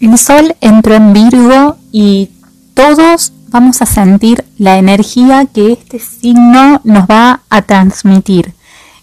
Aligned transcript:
El 0.00 0.16
sol 0.16 0.54
entró 0.60 0.94
en 0.94 1.12
Virgo 1.12 1.76
y 1.90 2.30
todos 2.74 3.32
vamos 3.48 3.82
a 3.82 3.86
sentir 3.86 4.44
la 4.56 4.78
energía 4.78 5.46
que 5.46 5.72
este 5.72 5.98
signo 5.98 6.80
nos 6.84 7.04
va 7.06 7.40
a 7.50 7.62
transmitir. 7.62 8.54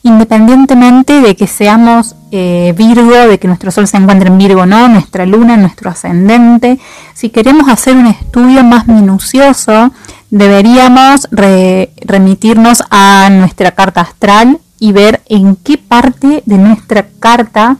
Independientemente 0.03 1.19
de 1.19 1.35
que 1.35 1.47
seamos 1.47 2.15
eh, 2.31 2.73
Virgo, 2.77 3.27
de 3.27 3.39
que 3.39 3.47
nuestro 3.47 3.71
sol 3.71 3.87
se 3.87 3.97
encuentre 3.97 4.29
en 4.29 4.37
Virgo 4.37 4.61
o 4.61 4.65
no, 4.65 4.87
nuestra 4.87 5.25
luna, 5.25 5.57
nuestro 5.57 5.89
ascendente, 5.89 6.79
si 7.13 7.29
queremos 7.29 7.67
hacer 7.67 7.97
un 7.97 8.07
estudio 8.07 8.63
más 8.63 8.87
minucioso, 8.87 9.91
deberíamos 10.29 11.27
remitirnos 11.31 12.83
a 12.89 13.29
nuestra 13.31 13.71
carta 13.71 14.01
astral 14.01 14.59
y 14.79 14.93
ver 14.93 15.21
en 15.27 15.57
qué 15.57 15.77
parte 15.77 16.43
de 16.45 16.57
nuestra 16.57 17.05
carta 17.19 17.77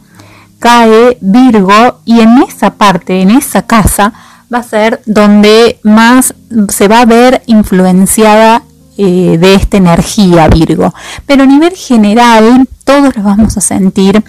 cae 0.58 1.18
Virgo 1.20 2.00
y 2.04 2.20
en 2.20 2.38
esa 2.42 2.74
parte, 2.74 3.20
en 3.20 3.30
esa 3.30 3.62
casa, 3.62 4.12
va 4.52 4.58
a 4.58 4.62
ser 4.62 5.02
donde 5.06 5.78
más 5.82 6.34
se 6.68 6.88
va 6.88 7.00
a 7.00 7.06
ver 7.06 7.42
influenciada 7.46 8.62
eh, 8.98 9.36
de 9.38 9.54
esta 9.54 9.76
energía 9.76 10.48
Virgo. 10.48 10.94
Pero 11.26 11.42
a 11.42 11.46
nivel 11.46 11.74
general, 11.74 12.66
todos 12.84 13.14
lo 13.16 13.22
vamos 13.22 13.56
a 13.56 13.60
sentir. 13.60 14.24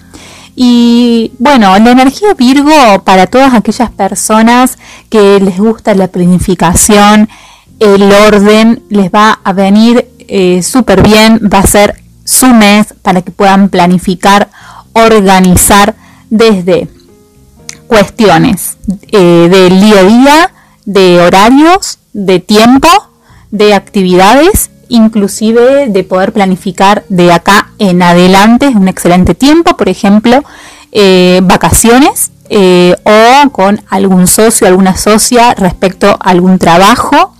Y 0.54 1.32
bueno, 1.38 1.78
la 1.78 1.90
energía 1.92 2.34
Virgo 2.34 3.02
para 3.04 3.26
todas 3.26 3.54
aquellas 3.54 3.90
personas 3.90 4.76
que 5.08 5.40
les 5.40 5.58
gusta 5.58 5.94
la 5.94 6.08
planificación, 6.08 7.28
el 7.78 8.12
orden, 8.12 8.82
les 8.90 9.10
va 9.10 9.38
a 9.44 9.52
venir 9.52 10.08
eh, 10.26 10.62
súper 10.62 11.02
bien, 11.02 11.40
va 11.52 11.60
a 11.60 11.66
ser 11.66 12.02
su 12.24 12.48
mes 12.48 12.92
para 13.02 13.22
que 13.22 13.30
puedan 13.30 13.68
planificar, 13.68 14.50
organizar 14.92 15.94
desde 16.30 16.88
cuestiones 17.86 18.76
eh, 19.12 19.48
del 19.50 19.80
día 19.80 20.02
día, 20.04 20.50
de 20.84 21.20
horarios, 21.20 21.98
de 22.12 22.40
tiempo, 22.40 22.88
de 23.50 23.74
actividades, 23.74 24.70
inclusive 24.88 25.88
de 25.88 26.04
poder 26.04 26.32
planificar 26.32 27.04
de 27.08 27.32
acá 27.32 27.70
en 27.78 28.02
adelante, 28.02 28.68
es 28.68 28.74
un 28.74 28.88
excelente 28.88 29.34
tiempo, 29.34 29.76
por 29.76 29.88
ejemplo, 29.88 30.42
eh, 30.92 31.40
vacaciones 31.42 32.30
eh, 32.50 32.94
o 33.04 33.50
con 33.50 33.82
algún 33.90 34.26
socio, 34.26 34.66
alguna 34.66 34.96
socia 34.96 35.54
respecto 35.54 36.08
a 36.08 36.30
algún 36.30 36.58
trabajo. 36.58 37.34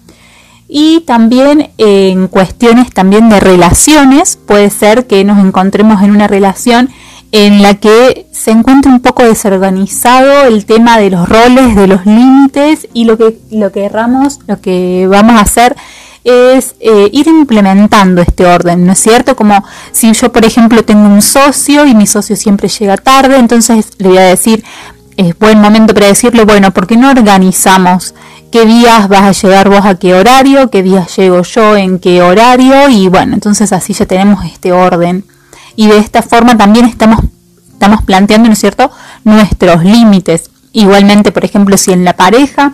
Y 0.70 1.00
también 1.06 1.70
en 1.78 2.28
cuestiones 2.28 2.92
también 2.92 3.30
de 3.30 3.40
relaciones, 3.40 4.36
puede 4.36 4.68
ser 4.68 5.06
que 5.06 5.24
nos 5.24 5.42
encontremos 5.42 6.02
en 6.02 6.10
una 6.10 6.26
relación 6.26 6.90
en 7.32 7.62
la 7.62 7.74
que 7.74 8.26
se 8.32 8.50
encuentra 8.50 8.90
un 8.90 9.00
poco 9.00 9.22
desorganizado 9.22 10.44
el 10.44 10.64
tema 10.64 10.98
de 10.98 11.10
los 11.10 11.28
roles, 11.28 11.76
de 11.76 11.86
los 11.86 12.06
límites 12.06 12.88
y 12.94 13.04
lo 13.04 13.18
que, 13.18 13.38
lo 13.50 13.70
que 13.70 13.84
erramos, 13.84 14.40
lo 14.46 14.60
que 14.60 15.06
vamos 15.10 15.36
a 15.36 15.42
hacer 15.42 15.76
es 16.24 16.74
eh, 16.80 17.08
ir 17.12 17.26
implementando 17.26 18.22
este 18.22 18.44
orden, 18.44 18.86
¿no 18.86 18.92
es 18.92 18.98
cierto? 18.98 19.36
Como 19.36 19.64
si 19.92 20.12
yo, 20.12 20.32
por 20.32 20.44
ejemplo, 20.44 20.84
tengo 20.84 21.06
un 21.06 21.22
socio 21.22 21.86
y 21.86 21.94
mi 21.94 22.06
socio 22.06 22.36
siempre 22.36 22.68
llega 22.68 22.96
tarde, 22.96 23.36
entonces 23.36 23.90
le 23.98 24.08
voy 24.08 24.18
a 24.18 24.22
decir, 24.22 24.64
es 25.16 25.38
buen 25.38 25.60
momento 25.60 25.94
para 25.94 26.06
decirle, 26.06 26.44
bueno, 26.44 26.72
¿por 26.72 26.86
qué 26.86 26.96
no 26.96 27.10
organizamos 27.10 28.14
qué 28.50 28.64
días 28.64 29.08
vas 29.08 29.22
a 29.22 29.32
llegar 29.32 29.68
vos 29.68 29.84
a 29.84 29.98
qué 29.98 30.14
horario, 30.14 30.70
qué 30.70 30.82
días 30.82 31.14
llego 31.16 31.42
yo 31.42 31.76
en 31.76 31.98
qué 31.98 32.22
horario? 32.22 32.88
Y 32.88 33.08
bueno, 33.08 33.34
entonces 33.34 33.72
así 33.72 33.92
ya 33.92 34.06
tenemos 34.06 34.44
este 34.44 34.72
orden 34.72 35.24
y 35.78 35.86
de 35.86 35.98
esta 35.98 36.22
forma 36.22 36.58
también 36.58 36.86
estamos, 36.86 37.20
estamos 37.72 38.02
planteando, 38.02 38.48
¿no 38.48 38.54
es 38.54 38.58
cierto?, 38.58 38.90
nuestros 39.22 39.84
límites. 39.84 40.50
Igualmente, 40.72 41.30
por 41.30 41.44
ejemplo, 41.44 41.76
si 41.76 41.92
en 41.92 42.04
la 42.04 42.14
pareja 42.14 42.72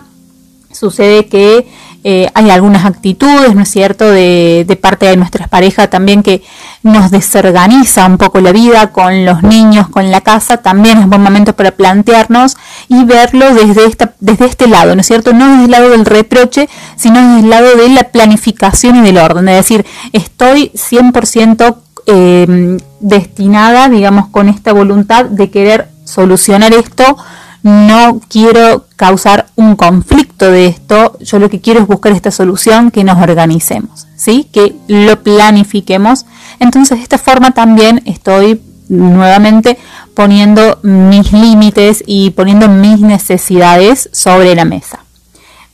sucede 0.71 1.27
que 1.27 1.67
eh, 2.03 2.31
hay 2.33 2.49
algunas 2.49 2.83
actitudes, 2.83 3.53
¿no 3.53 3.61
es 3.61 3.69
cierto?, 3.69 4.09
de, 4.09 4.65
de, 4.67 4.75
parte 4.75 5.05
de 5.05 5.17
nuestras 5.17 5.47
parejas 5.49 5.87
también 5.87 6.23
que 6.23 6.41
nos 6.81 7.11
desorganiza 7.11 8.07
un 8.07 8.17
poco 8.17 8.41
la 8.41 8.51
vida 8.51 8.91
con 8.91 9.23
los 9.23 9.43
niños, 9.43 9.87
con 9.87 10.09
la 10.09 10.21
casa, 10.21 10.57
también 10.57 10.97
es 10.97 11.05
buen 11.05 11.21
momento 11.21 11.55
para 11.55 11.69
plantearnos 11.69 12.57
y 12.87 13.03
verlo 13.03 13.53
desde, 13.53 13.85
esta, 13.85 14.15
desde 14.19 14.45
este 14.45 14.67
lado, 14.67 14.95
¿no 14.95 15.01
es 15.01 15.07
cierto?, 15.07 15.31
no 15.31 15.51
desde 15.51 15.65
el 15.65 15.71
lado 15.71 15.89
del 15.91 16.05
reproche, 16.05 16.69
sino 16.95 17.21
desde 17.21 17.41
el 17.41 17.49
lado 17.51 17.75
de 17.75 17.87
la 17.89 18.05
planificación 18.05 18.95
y 18.95 19.01
del 19.01 19.19
orden, 19.19 19.47
es 19.49 19.57
decir, 19.57 19.85
estoy 20.11 20.71
100% 20.73 21.84
eh, 22.05 22.77
destinada, 22.99 23.89
digamos, 23.89 24.27
con 24.27 24.49
esta 24.49 24.73
voluntad 24.73 25.25
de 25.25 25.49
querer 25.49 25.89
solucionar 26.03 26.73
esto. 26.73 27.17
No 27.63 28.21
quiero 28.27 28.85
causar 28.95 29.47
un 29.55 29.75
conflicto 29.75 30.51
de 30.51 30.67
esto. 30.67 31.17
Yo 31.19 31.39
lo 31.39 31.49
que 31.49 31.61
quiero 31.61 31.79
es 31.79 31.87
buscar 31.87 32.11
esta 32.11 32.29
solución, 32.29 32.91
que 32.91 33.03
nos 33.03 33.17
organicemos, 33.21 34.07
¿sí? 34.15 34.47
Que 34.51 34.75
lo 34.87 35.23
planifiquemos. 35.23 36.25
Entonces, 36.59 36.99
de 36.99 37.03
esta 37.03 37.17
forma 37.17 37.51
también 37.51 38.03
estoy 38.05 38.61
nuevamente 38.87 39.77
poniendo 40.13 40.79
mis 40.83 41.33
límites 41.33 42.03
y 42.05 42.29
poniendo 42.31 42.69
mis 42.69 42.99
necesidades 42.99 44.09
sobre 44.13 44.53
la 44.55 44.65
mesa. 44.65 44.99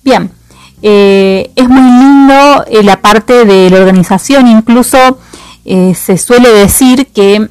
Bien, 0.04 0.32
eh, 0.82 1.52
es 1.56 1.70
muy 1.70 1.82
lindo 1.82 2.66
eh, 2.68 2.84
la 2.84 3.02
parte 3.02 3.46
de 3.46 3.70
la 3.70 3.78
organización, 3.78 4.48
incluso 4.48 5.20
eh, 5.64 5.94
se 5.96 6.18
suele 6.18 6.50
decir 6.50 7.08
que 7.08 7.48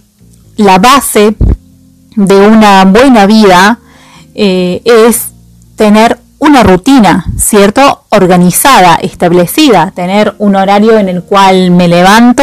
la 0.57 0.79
base 0.79 1.37
de 2.17 2.47
una 2.47 2.85
buena 2.85 3.27
vida 3.27 3.79
eh, 4.35 4.83
es 4.85 5.29
tener 5.77 6.19
una 6.39 6.63
rutina, 6.63 7.27
¿cierto? 7.39 8.05
Organizada, 8.09 8.97
establecida, 8.97 9.93
tener 9.95 10.35
un 10.39 10.57
horario 10.57 10.99
en 10.99 11.09
el 11.09 11.23
cual 11.23 11.71
me 11.71 11.87
levanto, 11.87 12.43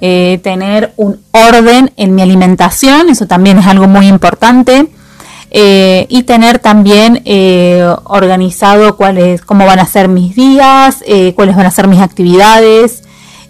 eh, 0.00 0.40
tener 0.42 0.92
un 0.96 1.20
orden 1.30 1.92
en 1.96 2.14
mi 2.14 2.22
alimentación, 2.22 3.08
eso 3.08 3.26
también 3.26 3.58
es 3.58 3.66
algo 3.66 3.86
muy 3.86 4.08
importante, 4.08 4.88
y 5.50 6.22
tener 6.24 6.58
también 6.58 7.22
organizado 8.04 8.98
cuáles, 8.98 9.40
cómo 9.40 9.64
van 9.64 9.78
a 9.78 9.86
ser 9.86 10.08
mis 10.08 10.36
días, 10.36 11.02
cuáles 11.34 11.56
van 11.56 11.64
a 11.64 11.70
ser 11.70 11.88
mis 11.88 12.00
actividades, 12.00 13.02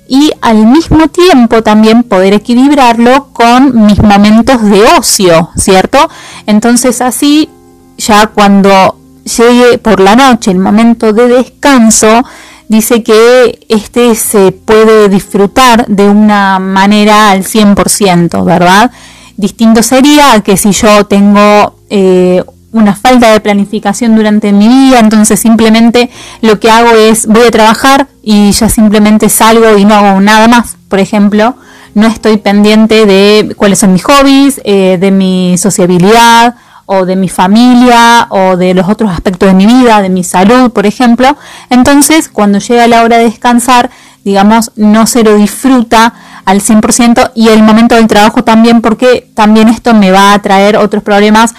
y 0.09 0.33
al 0.41 0.67
mismo 0.67 1.09
tiempo 1.09 1.63
también 1.63 2.03
poder 2.03 2.33
equilibrarlo 2.33 3.29
con 3.33 3.87
mis 3.87 4.03
momentos 4.03 4.63
de 4.63 4.83
ocio, 4.99 5.51
¿cierto? 5.57 5.99
Entonces 6.47 7.03
así 7.03 7.51
ya 7.99 8.29
cuando 8.29 8.97
llegue 9.25 9.79
por 9.79 10.01
la 10.01 10.17
noche 10.17 10.51
el 10.51 10.59
momento 10.59 11.13
de 11.13 11.29
descanso, 11.29 12.25
dice 12.69 13.03
que 13.03 13.67
este 13.69 14.15
se 14.15 14.53
puede 14.53 15.11
disfrutar 15.11 15.87
de 15.87 16.09
una 16.09 16.59
manera 16.59 17.31
al 17.31 17.45
100%, 17.45 18.45
¿verdad? 18.45 18.91
Distinto 19.37 19.83
sería 19.83 20.41
que 20.41 20.57
si 20.57 20.73
yo 20.73 21.05
tengo 21.05 21.75
eh, 21.91 22.43
una 22.73 22.95
falta 22.95 23.33
de 23.33 23.41
planificación 23.41 24.15
durante 24.15 24.53
mi 24.53 24.69
día, 24.69 25.01
entonces 25.01 25.41
simplemente 25.41 26.11
lo 26.43 26.61
que 26.61 26.71
hago 26.71 26.91
es 26.91 27.27
voy 27.27 27.47
a 27.47 27.51
trabajar 27.51 28.09
y 28.23 28.53
ya 28.53 28.69
simplemente 28.69 29.29
salgo 29.29 29.79
y 29.79 29.85
no 29.85 29.95
hago 29.95 30.21
nada 30.21 30.49
más. 30.49 30.77
Por 30.89 30.99
ejemplo, 30.99 31.57
no 31.95 32.07
estoy 32.07 32.37
pendiente 32.37 33.07
de 33.07 33.55
cuáles 33.57 33.79
son 33.79 33.93
mis 33.93 34.05
hobbies, 34.05 34.61
eh, 34.65 34.99
de 35.01 35.11
mi 35.11 35.57
sociabilidad 35.59 36.57
o 36.87 37.05
de 37.05 37.17
mi 37.17 37.29
familia 37.29 38.27
o 38.31 38.57
de 38.57 38.75
los 38.75 38.89
otros 38.89 39.11
aspectos 39.11 39.49
de 39.49 39.55
mi 39.55 39.67
vida, 39.67 40.01
de 40.01 40.09
mi 40.09 40.25
salud, 40.25 40.71
por 40.71 40.87
ejemplo. 40.87 41.37
Entonces, 41.71 42.29
cuando 42.29 42.59
llega 42.59 42.87
la 42.87 43.03
hora 43.03 43.19
de 43.19 43.25
descansar, 43.25 43.91
digamos, 44.25 44.73
no 44.77 45.07
se 45.07 45.23
lo 45.23 45.35
disfruta 45.37 46.15
al 46.45 46.63
100% 46.63 47.33
y 47.35 47.49
el 47.49 47.63
momento 47.63 47.95
del 47.95 48.07
trabajo 48.07 48.43
también 48.43 48.81
porque 48.81 49.31
también 49.35 49.69
esto 49.69 49.93
me 49.93 50.11
va 50.11 50.33
a 50.33 50.41
traer 50.41 50.79
otros 50.79 51.03
problemas 51.03 51.55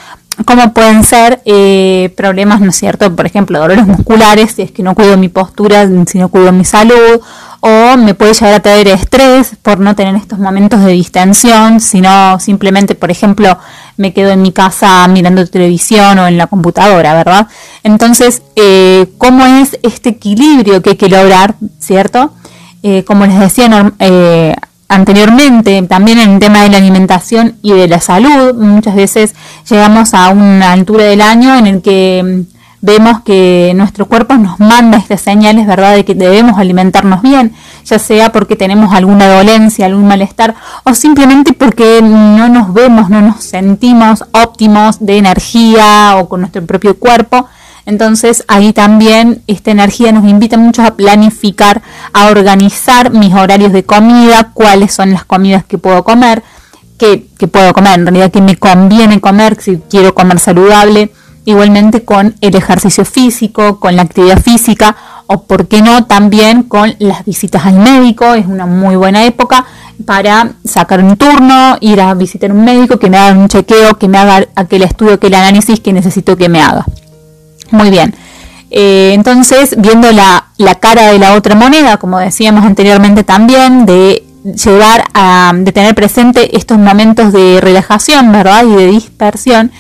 como 0.46 0.74
pueden 0.74 1.04
ser 1.04 1.42
eh, 1.46 2.14
problemas, 2.16 2.62
¿no 2.62 2.70
es 2.70 2.76
cierto? 2.76 3.16
Por 3.16 3.26
ejemplo, 3.26 3.60
dolores 3.60 3.86
musculares, 3.86 4.52
si 4.52 4.62
es 4.62 4.72
que 4.72 4.84
no 4.84 4.96
cuido 4.96 5.18
mi 5.18 5.30
postura, 5.30 5.88
si 6.08 6.18
no 6.18 6.30
cuido 6.30 6.52
mi 6.52 6.66
salud, 6.66 7.22
o 7.62 7.98
me 7.98 8.14
puede 8.14 8.34
llegar 8.34 8.54
a 8.54 8.60
traer 8.62 8.88
estrés 8.88 9.56
por 9.62 9.80
no 9.80 9.96
tener 9.96 10.16
estos 10.16 10.40
momentos 10.40 10.84
de 10.84 10.94
distensión, 10.94 11.82
sino 11.82 12.40
simplemente, 12.40 12.96
por 12.96 13.12
ejemplo, 13.12 13.58
me 13.98 14.14
quedo 14.14 14.32
en 14.32 14.42
mi 14.42 14.54
casa 14.54 15.08
mirando 15.08 15.46
televisión 15.46 16.20
o 16.20 16.28
en 16.28 16.38
la 16.38 16.48
computadora, 16.48 17.14
¿verdad? 17.14 17.48
Entonces, 17.84 18.44
eh, 18.56 19.08
¿cómo 19.18 19.46
es 19.46 19.78
este 19.84 20.10
equilibrio 20.10 20.82
que 20.82 20.92
hay 20.92 20.96
que 20.96 21.10
lograr, 21.10 21.56
¿cierto? 21.80 22.34
Eh, 22.82 23.04
como 23.04 23.26
les 23.26 23.38
decía 23.38 23.92
eh, 24.00 24.56
anteriormente, 24.90 25.82
también 25.84 26.20
en 26.20 26.32
el 26.32 26.40
tema 26.40 26.64
de 26.64 26.70
la 26.70 26.78
alimentación 26.78 27.56
y 27.62 27.72
de 27.72 27.88
la 27.88 28.02
salud, 28.02 28.56
muchas 28.56 28.96
veces 28.96 29.36
llegamos 29.70 30.14
a 30.14 30.30
una 30.30 30.74
altura 30.74 31.06
del 31.06 31.22
año 31.22 31.56
en 31.56 31.68
el 31.68 31.82
que 31.82 32.44
vemos 32.82 33.22
que 33.22 33.74
nuestro 33.76 34.08
cuerpo 34.08 34.36
nos 34.36 34.60
manda 34.60 34.98
estas 34.98 35.22
señales, 35.22 35.68
¿verdad?, 35.68 35.96
de 35.96 36.06
que 36.06 36.16
debemos 36.16 36.58
alimentarnos 36.58 37.22
bien, 37.22 37.54
ya 37.86 38.00
sea 38.00 38.32
porque 38.32 38.56
tenemos 38.56 38.94
alguna 38.94 39.28
dolencia, 39.28 39.86
algún 39.86 40.08
malestar, 40.08 40.56
o 40.84 40.94
simplemente 40.94 41.54
porque 41.54 42.02
no 42.02 42.50
nos 42.50 42.74
vemos, 42.74 43.10
no 43.10 43.22
nos 43.22 43.44
sentimos 43.44 44.24
óptimos 44.32 45.06
de 45.06 45.18
energía 45.18 46.16
o 46.18 46.28
con 46.28 46.42
nuestro 46.42 46.66
propio 46.66 46.98
cuerpo. 46.98 47.48
Entonces 47.90 48.46
ahí 48.48 48.72
también 48.72 49.42
esta 49.48 49.72
energía 49.72 50.12
nos 50.12 50.24
invita 50.24 50.58
mucho 50.58 50.84
a 50.84 50.96
planificar, 50.96 51.82
a 52.14 52.28
organizar 52.28 53.10
mis 53.10 53.34
horarios 53.34 53.74
de 53.74 53.84
comida, 53.84 54.52
cuáles 54.54 54.94
son 54.94 55.12
las 55.12 55.26
comidas 55.26 55.66
que 55.66 55.80
puedo 55.80 56.04
comer, 56.04 56.44
que, 57.00 57.26
puedo 57.52 57.74
comer, 57.74 58.00
en 58.00 58.06
realidad 58.06 58.30
que 58.30 58.42
me 58.42 58.58
conviene 58.58 59.20
comer 59.20 59.60
si 59.60 59.78
quiero 59.90 60.14
comer 60.14 60.38
saludable, 60.38 61.12
igualmente 61.46 62.06
con 62.06 62.36
el 62.42 62.56
ejercicio 62.56 63.06
físico, 63.06 63.80
con 63.80 63.96
la 63.96 64.04
actividad 64.04 64.40
física 64.40 64.96
o, 65.26 65.46
por 65.46 65.68
qué 65.68 65.82
no, 65.82 66.06
también 66.06 66.62
con 66.62 66.94
las 67.00 67.26
visitas 67.26 67.66
al 67.66 67.80
médico. 67.80 68.36
Es 68.36 68.46
una 68.46 68.68
muy 68.68 68.98
buena 68.98 69.26
época 69.26 69.66
para 70.06 70.52
sacar 70.64 71.04
un 71.04 71.18
turno, 71.18 71.78
ir 71.82 72.00
a 72.02 72.14
visitar 72.14 72.52
un 72.52 72.64
médico, 72.64 73.00
que 73.00 73.10
me 73.10 73.18
haga 73.18 73.36
un 73.36 73.48
chequeo, 73.48 73.98
que 73.98 74.08
me 74.08 74.20
haga 74.20 74.48
aquel 74.56 74.84
estudio, 74.84 75.14
aquel 75.14 75.34
análisis 75.34 75.80
que 75.80 75.92
necesito 75.92 76.38
que 76.38 76.50
me 76.50 76.62
haga. 76.62 76.86
Muy 77.72 77.90
bien. 77.90 78.14
Eh, 78.72 79.12
entonces, 79.14 79.76
viendo 79.78 80.12
la, 80.12 80.48
la 80.58 80.76
cara 80.76 81.12
de 81.12 81.20
la 81.20 81.34
otra 81.34 81.56
moneda, 81.56 81.98
como 81.98 82.20
decíamos 82.20 82.66
anteriormente 82.66 83.24
también, 83.24 83.86
de 83.86 84.24
llevar 84.44 85.04
a 85.14 85.52
de 85.56 85.72
tener 85.72 85.96
presente 85.96 86.56
estos 86.56 86.78
momentos 86.78 87.34
de 87.34 87.60
relajación, 87.62 88.32
¿verdad? 88.32 88.64
Y 88.66 88.76
de 88.76 88.88
dispersión, 88.88 89.72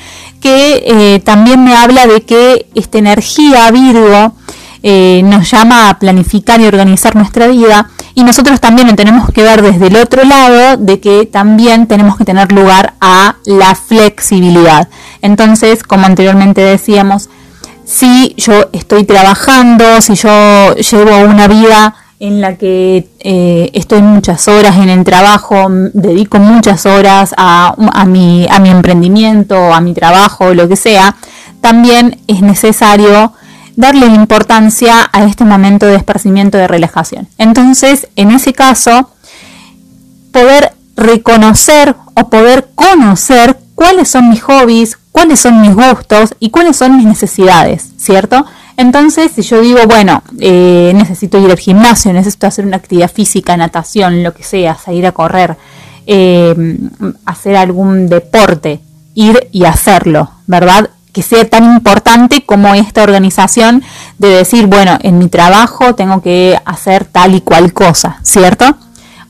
que 0.41 0.83
eh, 0.85 1.19
también 1.19 1.63
me 1.63 1.75
habla 1.75 2.07
de 2.07 2.21
que 2.21 2.67
esta 2.75 2.97
energía 2.97 3.69
Virgo 3.71 4.33
eh, 4.81 5.21
nos 5.25 5.49
llama 5.51 5.89
a 5.89 5.99
planificar 5.99 6.59
y 6.61 6.65
organizar 6.65 7.15
nuestra 7.15 7.47
vida 7.47 7.89
y 8.15 8.23
nosotros 8.23 8.61
también 8.61 8.87
lo 8.87 8.95
tenemos 8.95 9.29
que 9.31 9.43
ver 9.43 9.61
desde 9.61 9.87
el 9.87 9.97
otro 9.97 10.23
lado 10.23 10.77
de 10.77 10.99
que 10.99 11.25
también 11.25 11.87
tenemos 11.87 12.17
que 12.17 12.25
tener 12.25 12.51
lugar 12.51 12.93
a 13.01 13.35
la 13.45 13.75
flexibilidad. 13.75 14.87
Entonces, 15.21 15.83
como 15.83 16.05
anteriormente 16.05 16.61
decíamos, 16.61 17.29
si 17.89 18.35
yo 18.37 18.69
estoy 18.71 19.03
trabajando, 19.03 19.99
si 20.01 20.13
yo 20.13 20.75
llevo 20.75 21.25
una 21.25 21.47
vida 21.47 21.95
en 22.19 22.39
la 22.39 22.55
que 22.55 23.09
eh, 23.19 23.71
estoy 23.73 24.03
muchas 24.03 24.47
horas 24.47 24.77
en 24.77 24.89
el 24.89 25.03
trabajo, 25.03 25.65
dedico 25.93 26.37
muchas 26.37 26.85
horas 26.85 27.33
a, 27.35 27.73
a, 27.93 28.05
mi, 28.05 28.45
a 28.51 28.59
mi 28.59 28.69
emprendimiento, 28.69 29.73
a 29.73 29.81
mi 29.81 29.95
trabajo, 29.95 30.53
lo 30.53 30.67
que 30.69 30.75
sea, 30.75 31.15
también 31.61 32.19
es 32.27 32.41
necesario 32.41 33.33
darle 33.75 34.05
importancia 34.05 35.09
a 35.11 35.23
este 35.23 35.43
momento 35.43 35.87
de 35.87 35.95
esparcimiento 35.95 36.59
de 36.59 36.67
relajación. 36.67 37.27
Entonces, 37.39 38.07
en 38.15 38.29
ese 38.29 38.53
caso, 38.53 39.09
poder 40.31 40.73
reconocer 40.95 41.95
o 42.13 42.29
poder 42.29 42.69
conocer 42.75 43.57
cuáles 43.73 44.09
son 44.09 44.29
mis 44.29 44.43
hobbies, 44.43 44.98
cuáles 45.19 45.41
son 45.41 45.59
mis 45.59 45.75
gustos 45.75 46.33
y 46.39 46.49
cuáles 46.49 46.77
son 46.77 46.95
mis 46.95 47.05
necesidades, 47.05 47.89
¿cierto? 47.97 48.45
Entonces, 48.77 49.33
si 49.35 49.41
yo 49.41 49.59
digo, 49.59 49.79
bueno, 49.85 50.23
eh, 50.39 50.93
necesito 50.95 51.37
ir 51.39 51.51
al 51.51 51.59
gimnasio, 51.59 52.13
necesito 52.13 52.47
hacer 52.47 52.65
una 52.65 52.77
actividad 52.77 53.11
física, 53.11 53.57
natación, 53.57 54.23
lo 54.23 54.33
que 54.33 54.43
sea, 54.43 54.75
salir 54.75 55.05
a 55.05 55.11
correr, 55.11 55.57
eh, 56.07 56.77
hacer 57.25 57.57
algún 57.57 58.07
deporte, 58.07 58.79
ir 59.13 59.49
y 59.51 59.65
hacerlo, 59.65 60.31
¿verdad? 60.47 60.89
Que 61.11 61.21
sea 61.21 61.43
tan 61.43 61.65
importante 61.65 62.45
como 62.45 62.73
esta 62.73 63.03
organización 63.03 63.83
de 64.19 64.29
decir, 64.29 64.67
bueno, 64.67 64.99
en 65.01 65.17
mi 65.17 65.27
trabajo 65.27 65.95
tengo 65.95 66.21
que 66.21 66.57
hacer 66.63 67.03
tal 67.03 67.35
y 67.35 67.41
cual 67.41 67.73
cosa, 67.73 68.21
¿cierto? 68.23 68.73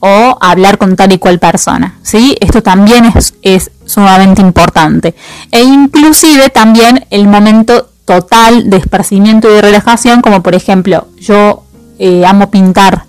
O 0.00 0.38
hablar 0.40 0.78
con 0.78 0.96
tal 0.96 1.12
y 1.12 1.18
cual 1.18 1.38
persona, 1.38 1.98
¿sí? 2.02 2.36
Esto 2.40 2.62
también 2.62 3.12
es, 3.42 3.70
sumamente 3.84 4.40
importante. 4.40 5.14
E 5.50 5.62
inclusive 5.62 6.48
también 6.48 7.06
el 7.10 7.26
momento 7.28 7.90
total 8.04 8.70
de 8.70 8.78
esparcimiento 8.78 9.50
y 9.50 9.54
de 9.54 9.62
relajación, 9.62 10.22
como 10.22 10.42
por 10.42 10.54
ejemplo, 10.54 11.08
yo 11.18 11.64
eh, 11.98 12.24
amo 12.24 12.50
pintar, 12.50 13.04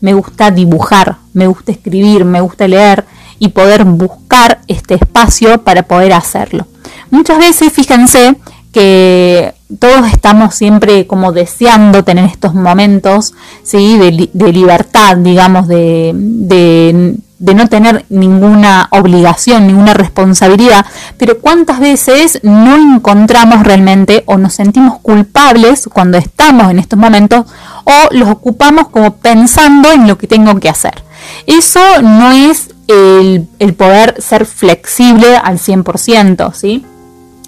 me 0.00 0.14
gusta 0.14 0.50
dibujar, 0.50 1.16
me 1.34 1.46
gusta 1.46 1.72
escribir, 1.72 2.24
me 2.24 2.40
gusta 2.40 2.66
leer 2.66 3.04
y 3.38 3.48
poder 3.48 3.84
buscar 3.84 4.60
este 4.66 4.94
espacio 4.94 5.62
para 5.62 5.82
poder 5.82 6.12
hacerlo. 6.12 6.66
Muchas 7.10 7.38
veces, 7.38 7.72
fíjense 7.72 8.36
que 8.72 9.54
todos 9.78 10.06
estamos 10.12 10.54
siempre 10.54 11.06
como 11.06 11.32
deseando 11.32 12.04
tener 12.04 12.24
estos 12.24 12.54
momentos 12.54 13.34
¿sí? 13.62 13.98
de, 13.98 14.52
libertad, 14.52 15.16
digamos, 15.16 15.68
de, 15.68 17.16
de 17.40 17.54
no 17.54 17.68
tener 17.68 18.04
ninguna 18.10 18.88
obligación, 18.90 19.66
ninguna 19.66 19.94
responsabilidad, 19.94 20.84
pero 21.16 21.38
cuántas 21.38 21.80
veces 21.80 22.38
no 22.42 22.76
encontramos 22.76 23.64
realmente 23.64 24.24
o 24.26 24.36
nos 24.36 24.52
sentimos 24.52 24.98
culpables 25.00 25.88
cuando 25.90 26.18
estamos 26.18 26.70
en 26.70 26.78
estos 26.78 26.98
momentos 26.98 27.46
o 27.84 28.08
los 28.10 28.28
ocupamos 28.28 28.88
como 28.88 29.16
pensando 29.16 29.90
en 29.90 30.06
lo 30.06 30.18
que 30.18 30.26
tengo 30.26 30.60
que 30.60 30.68
hacer. 30.68 31.02
Eso 31.46 31.80
no 32.02 32.30
es 32.30 32.74
el, 32.88 33.48
el 33.58 33.74
poder 33.74 34.20
ser 34.20 34.44
flexible 34.44 35.34
al 35.36 35.58
100%, 35.58 36.52
¿sí? 36.52 36.84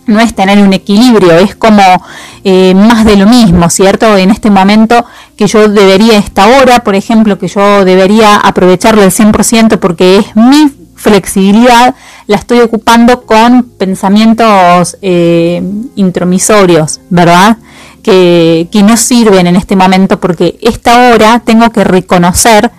No 0.06 0.20
es 0.20 0.34
tener 0.34 0.58
un 0.58 0.72
equilibrio, 0.72 1.32
es 1.38 1.54
como 1.54 1.82
eh, 2.44 2.75
más 2.75 3.04
de 3.04 3.16
lo 3.16 3.26
mismo, 3.26 3.70
¿cierto? 3.70 4.16
En 4.16 4.31
este 4.31 4.50
momento 4.50 5.04
que 5.37 5.46
yo 5.46 5.69
debería, 5.69 6.19
esta 6.19 6.46
hora, 6.46 6.81
por 6.81 6.94
ejemplo, 6.94 7.38
que 7.38 7.49
yo 7.49 7.84
debería 7.84 8.37
aprovecharlo 8.37 9.02
al 9.02 9.10
100% 9.10 9.78
porque 9.78 10.19
es 10.19 10.37
mi 10.37 10.72
flexibilidad, 10.94 11.94
la 12.26 12.37
estoy 12.37 12.60
ocupando 12.60 13.22
con 13.22 13.64
pensamientos 13.64 14.96
eh, 15.02 15.62
intromisorios, 15.96 17.00
¿verdad? 17.10 17.58
Que, 18.02 18.69
que 18.70 18.82
no 18.82 18.96
sirven 18.96 19.46
en 19.46 19.56
este 19.56 19.76
momento 19.76 20.19
porque 20.20 20.58
esta 20.60 21.10
hora 21.10 21.40
tengo 21.44 21.70
que 21.70 21.84
reconocer 21.84 22.70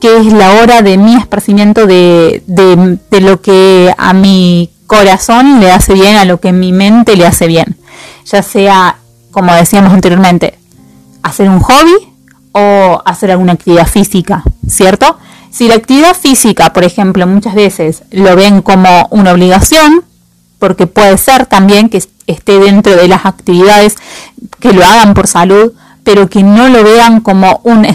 que 0.00 0.18
es 0.18 0.32
la 0.32 0.54
hora 0.54 0.82
de 0.82 0.98
mi 0.98 1.14
esparcimiento 1.14 1.86
de, 1.86 2.42
de, 2.46 2.98
de 3.10 3.20
lo 3.20 3.40
que 3.40 3.94
a 3.96 4.12
mi 4.12 4.68
corazón 4.92 5.58
le 5.58 5.72
hace 5.72 5.94
bien 5.94 6.16
a 6.16 6.26
lo 6.26 6.38
que 6.38 6.52
mi 6.52 6.70
mente 6.70 7.16
le 7.16 7.26
hace 7.26 7.46
bien. 7.46 7.76
Ya 8.26 8.42
sea, 8.42 8.96
como 9.30 9.54
decíamos 9.54 9.92
anteriormente, 9.92 10.58
hacer 11.22 11.48
un 11.48 11.60
hobby 11.60 12.12
o 12.52 13.00
hacer 13.06 13.30
alguna 13.30 13.54
actividad 13.54 13.86
física, 13.86 14.42
¿cierto? 14.68 15.16
Si 15.50 15.66
la 15.66 15.76
actividad 15.76 16.14
física, 16.14 16.74
por 16.74 16.84
ejemplo, 16.84 17.26
muchas 17.26 17.54
veces 17.54 18.02
lo 18.10 18.36
ven 18.36 18.60
como 18.60 19.08
una 19.10 19.32
obligación, 19.32 20.04
porque 20.58 20.86
puede 20.86 21.16
ser 21.16 21.46
también 21.46 21.88
que 21.88 22.02
esté 22.26 22.58
dentro 22.58 22.94
de 22.94 23.08
las 23.08 23.24
actividades 23.24 23.96
que 24.60 24.74
lo 24.74 24.84
hagan 24.84 25.14
por 25.14 25.26
salud, 25.26 25.72
pero 26.04 26.28
que 26.28 26.42
no 26.42 26.68
lo 26.68 26.84
vean 26.84 27.20
como 27.20 27.60
un 27.64 27.86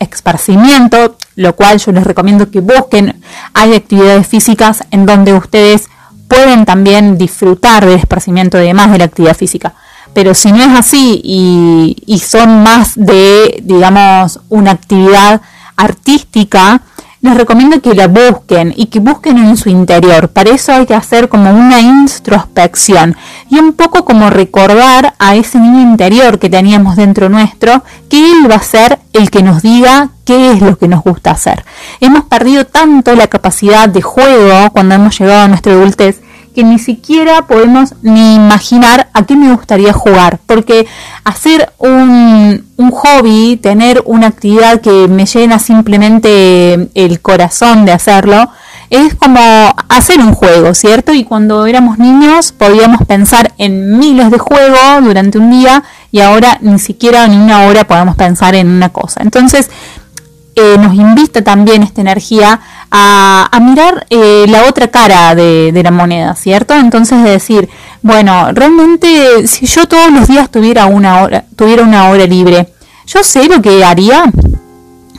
esparcimiento, 0.00 1.16
lo 1.36 1.54
cual 1.54 1.78
yo 1.78 1.92
les 1.92 2.04
recomiendo 2.04 2.50
que 2.50 2.60
busquen. 2.60 3.22
Hay 3.54 3.74
actividades 3.74 4.26
físicas 4.26 4.84
en 4.90 5.06
donde 5.06 5.32
ustedes 5.32 5.88
pueden 6.30 6.64
también 6.64 7.18
disfrutar 7.18 7.84
del 7.84 7.98
esparcimiento 7.98 8.56
de 8.56 8.72
más 8.72 8.92
de 8.92 8.98
la 8.98 9.04
actividad 9.06 9.36
física. 9.36 9.74
Pero 10.14 10.32
si 10.32 10.52
no 10.52 10.62
es 10.62 10.78
así 10.78 11.20
y, 11.24 11.96
y 12.06 12.20
son 12.20 12.62
más 12.62 12.92
de, 12.94 13.60
digamos, 13.64 14.40
una 14.48 14.70
actividad 14.70 15.40
artística, 15.76 16.82
les 17.22 17.36
recomiendo 17.36 17.82
que 17.82 17.94
la 17.94 18.08
busquen 18.08 18.72
y 18.76 18.86
que 18.86 18.98
busquen 18.98 19.36
en 19.38 19.56
su 19.56 19.68
interior. 19.68 20.30
Para 20.30 20.50
eso 20.50 20.72
hay 20.72 20.86
que 20.86 20.94
hacer 20.94 21.28
como 21.28 21.50
una 21.50 21.80
introspección 21.80 23.16
y 23.50 23.58
un 23.58 23.74
poco 23.74 24.04
como 24.04 24.30
recordar 24.30 25.14
a 25.18 25.36
ese 25.36 25.58
niño 25.58 25.82
interior 25.82 26.38
que 26.38 26.48
teníamos 26.48 26.96
dentro 26.96 27.28
nuestro, 27.28 27.84
que 28.08 28.32
él 28.32 28.50
va 28.50 28.56
a 28.56 28.62
ser 28.62 28.98
el 29.12 29.30
que 29.30 29.42
nos 29.42 29.60
diga 29.62 30.10
qué 30.24 30.52
es 30.52 30.62
lo 30.62 30.78
que 30.78 30.88
nos 30.88 31.02
gusta 31.02 31.32
hacer. 31.32 31.64
Hemos 32.00 32.24
perdido 32.24 32.64
tanto 32.66 33.14
la 33.14 33.26
capacidad 33.26 33.88
de 33.88 34.00
juego 34.00 34.70
cuando 34.72 34.94
hemos 34.94 35.18
llegado 35.18 35.42
a 35.42 35.48
nuestra 35.48 35.72
adultez 35.72 36.22
ni 36.64 36.78
siquiera 36.78 37.46
podemos 37.46 37.94
ni 38.02 38.34
imaginar 38.34 39.08
a 39.12 39.24
qué 39.24 39.36
me 39.36 39.52
gustaría 39.52 39.92
jugar, 39.92 40.38
porque 40.46 40.86
hacer 41.24 41.72
un, 41.78 42.64
un 42.76 42.90
hobby, 42.90 43.56
tener 43.56 44.02
una 44.06 44.28
actividad 44.28 44.80
que 44.80 45.08
me 45.08 45.26
llena 45.26 45.58
simplemente 45.58 46.88
el 46.94 47.20
corazón 47.20 47.84
de 47.84 47.92
hacerlo, 47.92 48.50
es 48.90 49.14
como 49.14 49.40
hacer 49.88 50.18
un 50.18 50.32
juego, 50.32 50.74
¿cierto? 50.74 51.12
Y 51.12 51.22
cuando 51.22 51.66
éramos 51.66 51.98
niños 51.98 52.52
podíamos 52.52 53.06
pensar 53.06 53.52
en 53.56 53.98
miles 53.98 54.30
de 54.32 54.38
juegos 54.38 55.04
durante 55.04 55.38
un 55.38 55.50
día 55.50 55.84
y 56.10 56.20
ahora 56.20 56.58
ni 56.60 56.78
siquiera 56.80 57.24
en 57.24 57.40
una 57.40 57.66
hora 57.66 57.84
podemos 57.84 58.16
pensar 58.16 58.56
en 58.56 58.68
una 58.68 58.88
cosa. 58.88 59.20
Entonces, 59.22 59.70
eh, 60.56 60.76
nos 60.78 60.94
invita 60.94 61.42
también 61.42 61.84
esta 61.84 62.00
energía 62.00 62.60
a, 62.90 63.58
mirar 63.60 64.06
eh, 64.10 64.46
la 64.48 64.64
otra 64.64 64.88
cara 64.88 65.34
de, 65.34 65.78
la 65.82 65.90
moneda, 65.90 66.34
¿cierto? 66.34 66.74
Entonces 66.74 67.22
de 67.22 67.30
decir, 67.30 67.68
bueno, 68.02 68.52
realmente 68.52 69.46
si 69.46 69.66
yo 69.66 69.86
todos 69.86 70.10
los 70.10 70.28
días 70.28 70.50
tuviera 70.50 70.86
una 70.86 71.22
hora, 71.22 71.44
tuviera 71.56 71.82
una 71.82 72.08
hora 72.08 72.26
libre, 72.26 72.72
yo 73.06 73.22
sé 73.22 73.48
lo 73.48 73.60
que 73.62 73.84
haría. 73.84 74.24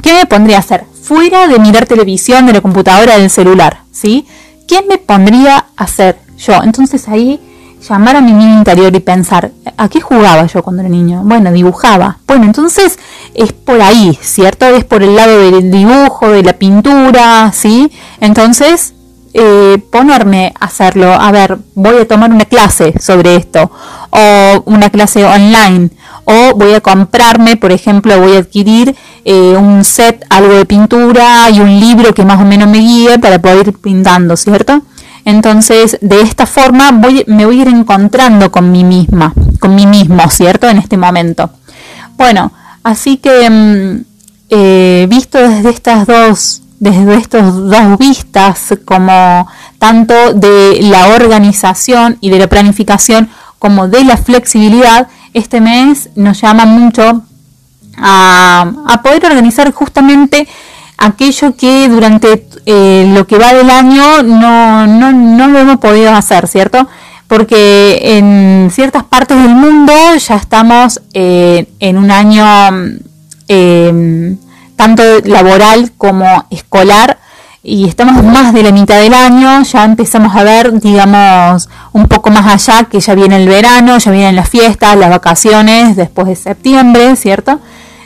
¿Qué 0.01 0.13
me 0.13 0.25
pondría 0.25 0.57
a 0.57 0.59
hacer? 0.61 0.85
Fuera 1.03 1.47
de 1.47 1.59
mirar 1.59 1.85
televisión, 1.85 2.45
de 2.45 2.53
la 2.53 2.61
computadora, 2.61 3.17
del 3.17 3.29
celular, 3.29 3.81
¿sí? 3.91 4.25
¿Qué 4.67 4.83
me 4.87 4.97
pondría 4.97 5.57
a 5.75 5.83
hacer 5.83 6.17
yo? 6.37 6.63
Entonces 6.63 7.07
ahí 7.07 7.39
llamar 7.87 8.15
a 8.15 8.21
mi 8.21 8.31
niño 8.31 8.57
interior 8.57 8.95
y 8.95 8.99
pensar, 8.99 9.51
¿a 9.77 9.89
qué 9.89 9.99
jugaba 10.01 10.45
yo 10.45 10.63
cuando 10.63 10.81
era 10.81 10.89
niño? 10.89 11.21
Bueno, 11.23 11.51
dibujaba. 11.51 12.17
Bueno, 12.27 12.45
entonces 12.45 12.97
es 13.33 13.53
por 13.53 13.81
ahí, 13.81 14.17
¿cierto? 14.21 14.65
Es 14.67 14.83
por 14.83 15.03
el 15.03 15.15
lado 15.15 15.51
del 15.51 15.71
dibujo, 15.71 16.29
de 16.29 16.43
la 16.43 16.53
pintura, 16.53 17.51
¿sí? 17.53 17.91
Entonces, 18.19 18.93
eh, 19.33 19.81
ponerme 19.91 20.53
a 20.59 20.65
hacerlo, 20.65 21.13
a 21.13 21.31
ver, 21.31 21.57
voy 21.73 21.97
a 21.97 22.07
tomar 22.07 22.31
una 22.31 22.45
clase 22.45 22.93
sobre 22.99 23.37
esto, 23.37 23.71
o 24.09 24.63
una 24.65 24.89
clase 24.89 25.23
online, 25.23 25.89
o 26.25 26.53
voy 26.55 26.73
a 26.73 26.81
comprarme, 26.81 27.55
por 27.55 27.71
ejemplo, 27.71 28.19
voy 28.19 28.35
a 28.35 28.39
adquirir 28.39 28.95
eh, 29.23 29.55
un 29.57 29.83
set, 29.85 30.25
algo 30.29 30.53
de 30.53 30.65
pintura 30.65 31.49
y 31.49 31.61
un 31.61 31.79
libro 31.79 32.13
que 32.13 32.25
más 32.25 32.41
o 32.41 32.45
menos 32.45 32.67
me 32.67 32.79
guíe 32.79 33.19
para 33.19 33.39
poder 33.39 33.69
ir 33.69 33.77
pintando, 33.77 34.35
¿cierto? 34.35 34.81
Entonces, 35.23 35.97
de 36.01 36.21
esta 36.21 36.45
forma 36.45 36.91
voy, 36.91 37.23
me 37.27 37.45
voy 37.45 37.59
a 37.59 37.61
ir 37.61 37.67
encontrando 37.67 38.51
con 38.51 38.71
mí 38.71 38.83
misma, 38.83 39.33
con 39.59 39.75
mí 39.75 39.85
mismo, 39.85 40.29
¿cierto? 40.29 40.67
En 40.67 40.77
este 40.77 40.97
momento. 40.97 41.49
Bueno, 42.17 42.51
así 42.83 43.17
que 43.17 43.49
mm, 43.49 44.03
eh, 44.49 45.07
visto 45.09 45.37
desde 45.37 45.69
estas 45.69 46.07
dos, 46.07 46.61
desde 46.79 47.15
estos 47.15 47.69
dos 47.69 47.97
vistas, 47.97 48.75
como 48.85 49.47
tanto 49.79 50.33
de 50.33 50.79
la 50.81 51.07
organización 51.09 52.17
y 52.21 52.29
de 52.29 52.39
la 52.39 52.47
planificación, 52.47 53.29
como 53.59 53.87
de 53.87 54.03
la 54.03 54.17
flexibilidad, 54.17 55.07
este 55.33 55.61
mes 55.61 56.09
nos 56.15 56.41
llama 56.41 56.65
mucho 56.65 57.23
a, 57.97 58.71
a 58.87 59.01
poder 59.01 59.25
organizar 59.25 59.71
justamente 59.71 60.47
aquello 61.01 61.55
que 61.55 61.89
durante 61.89 62.47
eh, 62.65 63.11
lo 63.13 63.25
que 63.25 63.37
va 63.37 63.53
del 63.53 63.69
año 63.69 64.23
no, 64.23 64.85
no, 64.85 65.11
no 65.11 65.47
lo 65.47 65.59
hemos 65.59 65.77
podido 65.77 66.13
hacer, 66.13 66.47
¿cierto? 66.47 66.87
Porque 67.31 68.17
en 68.17 68.69
ciertas 68.73 69.05
partes 69.05 69.41
del 69.41 69.55
mundo 69.55 69.93
ya 70.17 70.35
estamos 70.35 70.99
eh, 71.13 71.65
en 71.79 71.97
un 71.97 72.11
año 72.11 72.45
em, 73.47 74.35
tanto 74.75 75.01
laboral 75.23 75.93
como 75.95 76.25
escolar 76.49 77.19
y 77.63 77.87
estamos 77.87 78.21
más 78.21 78.53
de 78.53 78.63
la 78.63 78.73
mitad 78.73 78.99
del 78.99 79.13
año, 79.13 79.63
ya 79.63 79.85
empezamos 79.85 80.35
a 80.35 80.43
ver, 80.43 80.77
digamos, 80.81 81.69
un 81.93 82.09
poco 82.09 82.31
más 82.31 82.53
allá 82.53 82.83
que 82.89 82.99
ya 82.99 83.15
viene 83.15 83.37
el 83.37 83.47
verano, 83.47 83.97
ya 83.97 84.11
vienen 84.11 84.35
las 84.35 84.49
fiestas, 84.49 84.97
las 84.97 85.09
vacaciones 85.09 85.95
después 85.95 86.27
de 86.27 86.35
septiembre, 86.35 87.15
¿cierto? 87.15 87.61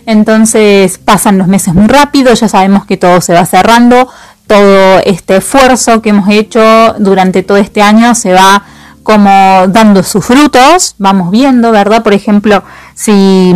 Entonces 0.06 1.00
pasan 1.00 1.40
los 1.40 1.48
meses 1.48 1.74
muy 1.74 1.88
rápido, 1.88 2.32
ya 2.36 2.48
sabemos 2.48 2.86
que 2.86 2.98
todo 2.98 3.20
se 3.22 3.34
va 3.34 3.48
cerrando, 3.48 4.08
todo 4.46 5.00
este 5.00 5.38
esfuerzo 5.38 6.04
que 6.04 6.10
hemos 6.10 6.30
hecho 6.30 6.94
durante 7.00 7.42
todo 7.42 7.58
este 7.58 7.82
año 7.82 8.14
se 8.14 8.32
va 8.32 8.62
como 9.06 9.68
dando 9.68 10.02
sus 10.02 10.26
frutos, 10.26 10.96
vamos 10.98 11.30
viendo, 11.30 11.72
¿verdad? 11.72 12.02
Por 12.02 12.14
ejemplo, 12.14 12.64
si, 12.96 13.54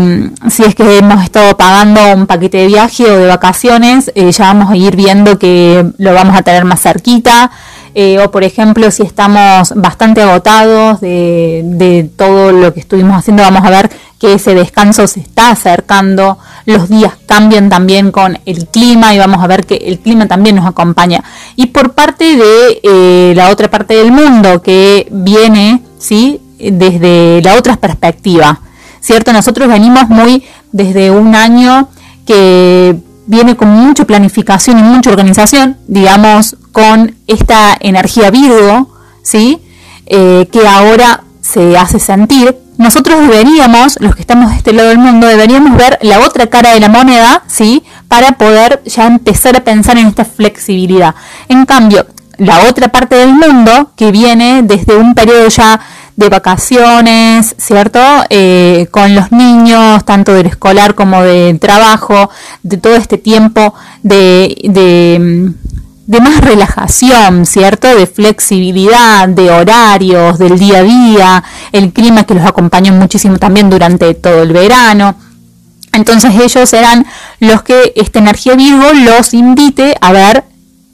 si 0.48 0.64
es 0.64 0.76
que 0.76 1.00
hemos 1.00 1.24
estado 1.24 1.58
pagando 1.58 2.00
un 2.14 2.28
paquete 2.28 2.60
de 2.60 2.68
viaje 2.68 3.04
o 3.04 3.18
de 3.18 3.26
vacaciones, 3.26 4.12
eh, 4.14 4.32
ya 4.32 4.46
vamos 4.46 4.70
a 4.70 4.78
ir 4.78 4.96
viendo 4.96 5.40
que 5.40 5.92
lo 5.98 6.14
vamos 6.14 6.38
a 6.38 6.44
tener 6.44 6.66
más 6.66 6.82
cerquita, 6.82 7.50
eh, 7.96 8.20
o 8.24 8.30
por 8.30 8.44
ejemplo, 8.44 8.92
si 8.92 9.02
estamos 9.02 9.74
bastante 9.76 10.22
agotados 10.22 11.02
de, 11.02 11.64
de 11.66 12.08
todo 12.16 12.52
lo 12.52 12.72
que 12.72 12.82
estuvimos 12.82 13.18
haciendo, 13.18 13.42
vamos 13.42 13.66
a 13.66 13.72
ver 13.72 13.90
que 14.20 14.34
ese 14.34 14.54
descanso 14.54 15.08
se 15.08 15.22
está 15.22 15.52
acercando, 15.52 16.38
los 16.66 16.90
días 16.90 17.14
cambian 17.26 17.70
también 17.70 18.12
con 18.12 18.38
el 18.46 18.68
clima 18.68 19.14
y 19.14 19.18
vamos 19.18 19.42
a 19.42 19.48
ver 19.48 19.66
que 19.66 19.76
el 19.76 20.00
clima 20.00 20.28
también 20.28 20.58
nos 20.58 20.68
acompaña. 20.68 21.24
Y 21.56 21.68
por 21.68 21.94
parte 21.94 22.36
de 22.36 22.80
eh, 22.84 23.34
la 23.36 23.50
otra 23.50 23.72
parte 23.72 23.96
del 23.96 24.12
mundo 24.12 24.62
que 24.62 25.08
viene, 25.10 25.82
¿sí? 25.98 26.42
Desde 26.60 27.42
la 27.42 27.56
otra 27.56 27.78
perspectiva, 27.78 28.60
¿cierto? 29.00 29.32
Nosotros 29.32 29.70
venimos 29.70 30.10
muy 30.10 30.44
desde 30.74 31.12
un 31.12 31.34
año 31.34 31.88
que 32.26 32.98
viene 33.26 33.56
con 33.56 33.70
mucha 33.70 34.04
planificación 34.04 34.80
y 34.80 34.84
mucha 34.84 35.12
organización, 35.12 35.78
digamos, 35.88 36.58
con 36.74 37.16
esta 37.28 37.78
energía 37.80 38.32
Virgo, 38.32 38.94
¿sí? 39.24 39.62
Eh, 40.08 40.50
que 40.52 40.68
ahora 40.68 41.24
se 41.40 41.78
hace 41.78 42.00
sentir 42.00 42.58
nosotros 42.80 43.20
deberíamos, 43.20 43.98
los 44.00 44.16
que 44.16 44.22
estamos 44.22 44.52
de 44.52 44.56
este 44.56 44.72
lado 44.72 44.88
del 44.88 45.00
mundo, 45.00 45.28
deberíamos 45.28 45.78
ver 45.78 46.00
la 46.02 46.20
otra 46.20 46.48
cara 46.48 46.74
de 46.74 46.80
la 46.80 46.88
moneda, 46.88 47.44
¿sí? 47.46 47.84
Para 48.08 48.32
poder 48.32 48.82
ya 48.86 49.06
empezar 49.06 49.58
a 49.58 49.66
pensar 49.66 49.98
en 49.98 50.08
esta 50.08 50.24
flexibilidad. 50.24 51.14
En 51.50 51.66
cambio, 51.66 52.08
la 52.38 52.70
otra 52.70 52.88
parte 52.88 53.18
del 53.18 53.34
mundo, 53.34 53.92
que 53.98 54.14
viene 54.14 54.62
desde 54.64 54.96
un 54.96 55.14
periodo 55.14 55.50
ya 55.50 55.82
de 56.16 56.30
vacaciones, 56.30 57.54
¿cierto? 57.58 58.00
Eh, 58.30 58.88
con 58.92 59.14
los 59.14 59.34
niños, 59.34 60.06
tanto 60.06 60.34
del 60.34 60.46
escolar 60.46 60.96
como 60.96 61.22
del 61.22 61.60
trabajo, 61.60 62.30
de 62.64 62.78
todo 62.78 62.96
este 62.96 63.18
tiempo 63.18 63.74
de, 64.04 64.56
de 64.64 65.52
de 66.10 66.22
más 66.22 66.42
relajación, 66.42 67.46
¿cierto? 67.46 67.88
De 67.96 68.08
flexibilidad, 68.08 69.28
de 69.28 69.52
horarios, 69.52 70.40
del 70.40 70.58
día 70.58 70.80
a 70.80 70.84
día, 70.84 71.44
el 71.72 71.94
clima 71.94 72.24
que 72.24 72.34
los 72.34 72.44
acompañó 72.48 72.92
muchísimo 72.94 73.38
también 73.38 73.70
durante 73.70 74.16
todo 74.16 74.42
el 74.42 74.52
verano. 74.52 75.14
Entonces 75.94 76.34
ellos 76.34 76.68
serán 76.68 77.06
los 77.40 77.62
que 77.62 77.94
esta 77.96 78.18
energía 78.18 78.56
Virgo 78.56 78.88
los 78.92 79.36
invite 79.36 79.98
a 80.02 80.12
ver 80.12 80.46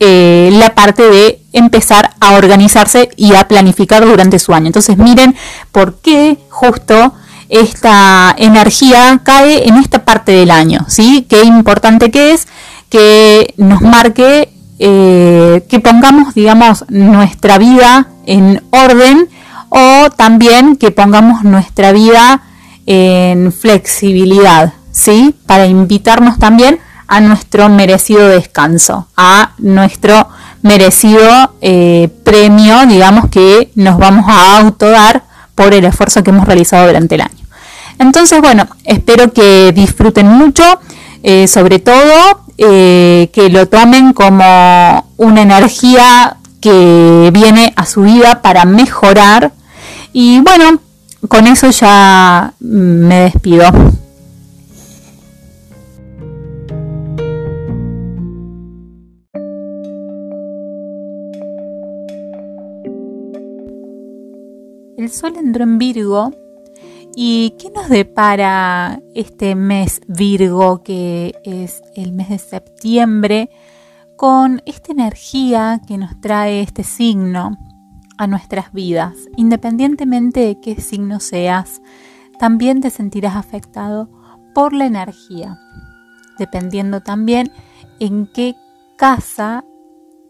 eh, 0.01 0.49
la 0.51 0.75
parte 0.75 1.03
de 1.03 1.39
empezar 1.53 2.11
a 2.19 2.33
organizarse 2.33 3.07
y 3.15 3.35
a 3.35 3.47
planificar 3.47 4.05
durante 4.05 4.37
su 4.37 4.53
año. 4.53 4.67
Entonces 4.67 4.97
miren 4.97 5.33
por 5.71 6.01
qué 6.01 6.39
justo 6.49 7.13
esta 7.47 8.35
energía 8.37 9.21
cae 9.23 9.65
en 9.65 9.77
esta 9.77 10.03
parte 10.03 10.33
del 10.33 10.51
año, 10.51 10.85
¿sí? 10.89 11.25
Qué 11.29 11.43
importante 11.43 12.11
que 12.11 12.33
es 12.33 12.49
que 12.89 13.53
nos 13.55 13.81
marque 13.81 14.51
eh, 14.79 15.65
que 15.69 15.79
pongamos, 15.79 16.33
digamos, 16.33 16.85
nuestra 16.89 17.57
vida 17.57 18.07
en 18.25 18.61
orden 18.71 19.29
o 19.69 20.09
también 20.15 20.75
que 20.75 20.91
pongamos 20.91 21.43
nuestra 21.43 21.91
vida 21.91 22.41
en 22.85 23.51
flexibilidad, 23.51 24.73
¿sí? 24.91 25.35
Para 25.45 25.65
invitarnos 25.65 26.39
también 26.39 26.79
a 27.07 27.21
nuestro 27.21 27.69
merecido 27.69 28.27
descanso, 28.27 29.07
a 29.15 29.51
nuestro 29.59 30.27
merecido 30.61 31.55
eh, 31.61 32.09
premio, 32.23 32.85
digamos, 32.85 33.29
que 33.29 33.71
nos 33.75 33.97
vamos 33.97 34.25
a 34.27 34.57
autodar 34.59 35.23
por 35.53 35.73
el 35.73 35.85
esfuerzo 35.85 36.23
que 36.23 36.31
hemos 36.31 36.45
realizado 36.45 36.87
durante 36.87 37.15
el 37.15 37.21
año. 37.21 37.45
Entonces, 37.99 38.41
bueno, 38.41 38.67
espero 38.83 39.31
que 39.31 39.71
disfruten 39.73 40.27
mucho, 40.27 40.63
eh, 41.27 41.47
sobre 41.47 41.79
todo 41.79 42.43
eh, 42.59 43.31
que 43.33 43.49
lo 43.49 43.67
tomen 43.67 44.13
como 44.13 45.09
una 45.17 45.41
energía 45.41 46.37
que 46.61 47.31
viene 47.33 47.73
a 47.75 47.87
su 47.87 48.03
vida 48.03 48.43
para 48.43 48.63
mejorar. 48.65 49.51
Y 50.13 50.39
bueno, 50.41 50.79
con 51.27 51.47
eso 51.47 51.71
ya 51.71 52.53
me 52.59 53.21
despido. 53.21 53.65
El 64.95 65.11
sol 65.11 65.33
entró 65.37 65.63
en 65.63 65.79
Virgo 65.79 66.44
¿Y 67.17 67.51
qué 67.51 67.69
nos 67.69 67.87
depara 67.87 68.99
este 69.13 69.55
mes 69.55 70.01
Virgo, 70.05 70.83
que 70.83 71.33
es 71.45 71.81
el 71.95 72.11
mes 72.11 72.27
de 72.27 72.37
septiembre, 72.37 73.49
con 74.17 74.61
esta 74.65 74.91
energía 74.91 75.81
que 75.87 75.97
nos 75.97 76.19
trae 76.19 76.59
este 76.59 76.83
signo 76.83 77.57
a 78.17 78.27
nuestras 78.27 78.73
vidas? 78.73 79.15
Independientemente 79.37 80.41
de 80.41 80.59
qué 80.59 80.81
signo 80.81 81.21
seas, 81.21 81.81
también 82.37 82.81
te 82.81 82.89
sentirás 82.89 83.37
afectado 83.37 84.09
por 84.53 84.73
la 84.73 84.85
energía, 84.85 85.57
dependiendo 86.37 86.99
también 86.99 87.49
en 88.01 88.27
qué 88.27 88.55
casa 88.97 89.63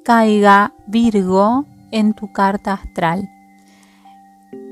caiga 0.04 0.76
Virgo 0.86 1.66
en 1.90 2.14
tu 2.14 2.32
carta 2.32 2.74
astral 2.74 3.28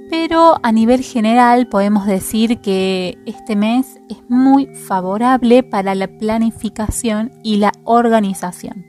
pero 0.10 0.56
a 0.64 0.72
nivel 0.72 1.02
general 1.02 1.68
podemos 1.68 2.06
decir 2.06 2.60
que 2.62 3.18
este 3.26 3.56
mes 3.56 4.00
es 4.10 4.18
muy 4.30 4.68
favorable 4.68 5.64
para 5.64 5.96
la 5.96 6.08
planificación 6.08 7.32
y 7.44 7.58
la 7.58 7.72
organización. 7.84 8.86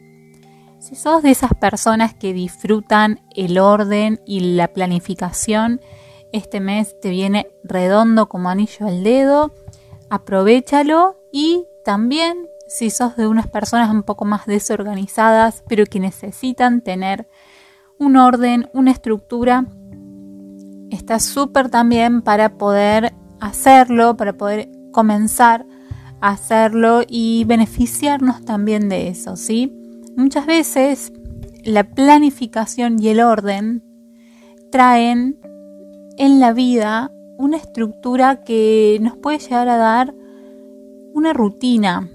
Si 0.78 0.97
sos 0.97 1.23
de 1.23 1.30
esas 1.30 1.54
personas 1.54 2.14
que 2.14 2.35
disfrutan 2.35 3.21
el 3.35 3.59
orden 3.59 4.21
y 4.26 4.40
la 4.54 4.68
planificación, 4.68 5.80
este 6.33 6.61
mes 6.61 7.00
te 7.00 7.11
viene 7.11 7.47
redondo 7.62 8.28
como 8.28 8.50
anillo 8.50 8.87
al 8.87 9.02
dedo, 9.02 9.54
aprovechalo 10.11 11.16
y 11.33 11.64
también 11.85 12.49
si 12.66 12.90
sos 12.90 13.16
de 13.16 13.28
unas 13.28 13.47
personas 13.49 13.90
un 13.90 14.02
poco 14.02 14.25
más 14.25 14.47
desorganizadas, 14.47 15.62
pero 15.68 15.87
que 15.87 16.00
necesitan 16.00 16.80
tener 16.83 17.28
un 17.99 18.16
orden, 18.16 18.68
una 18.73 18.90
estructura, 18.90 19.66
está 20.94 21.18
súper 21.18 21.68
también 21.68 22.22
para 22.22 22.56
poder 22.56 23.14
hacerlo, 23.40 24.16
para 24.16 24.34
poder 24.34 24.70
comenzar 24.92 25.66
a 26.20 26.30
hacerlo 26.30 27.02
y 27.06 27.44
beneficiarnos 27.44 28.44
también 28.44 28.88
de 28.88 29.08
eso, 29.08 29.36
¿sí? 29.36 29.72
Muchas 30.16 30.46
veces 30.46 31.12
la 31.64 31.84
planificación 31.84 33.02
y 33.02 33.08
el 33.08 33.20
orden 33.20 33.82
traen 34.70 35.38
en 36.16 36.40
la 36.40 36.52
vida 36.52 37.10
una 37.36 37.56
estructura 37.56 38.44
que 38.44 38.98
nos 39.00 39.16
puede 39.16 39.38
llegar 39.38 39.68
a 39.68 39.76
dar 39.76 40.14
una 41.12 41.32
rutina 41.32 42.08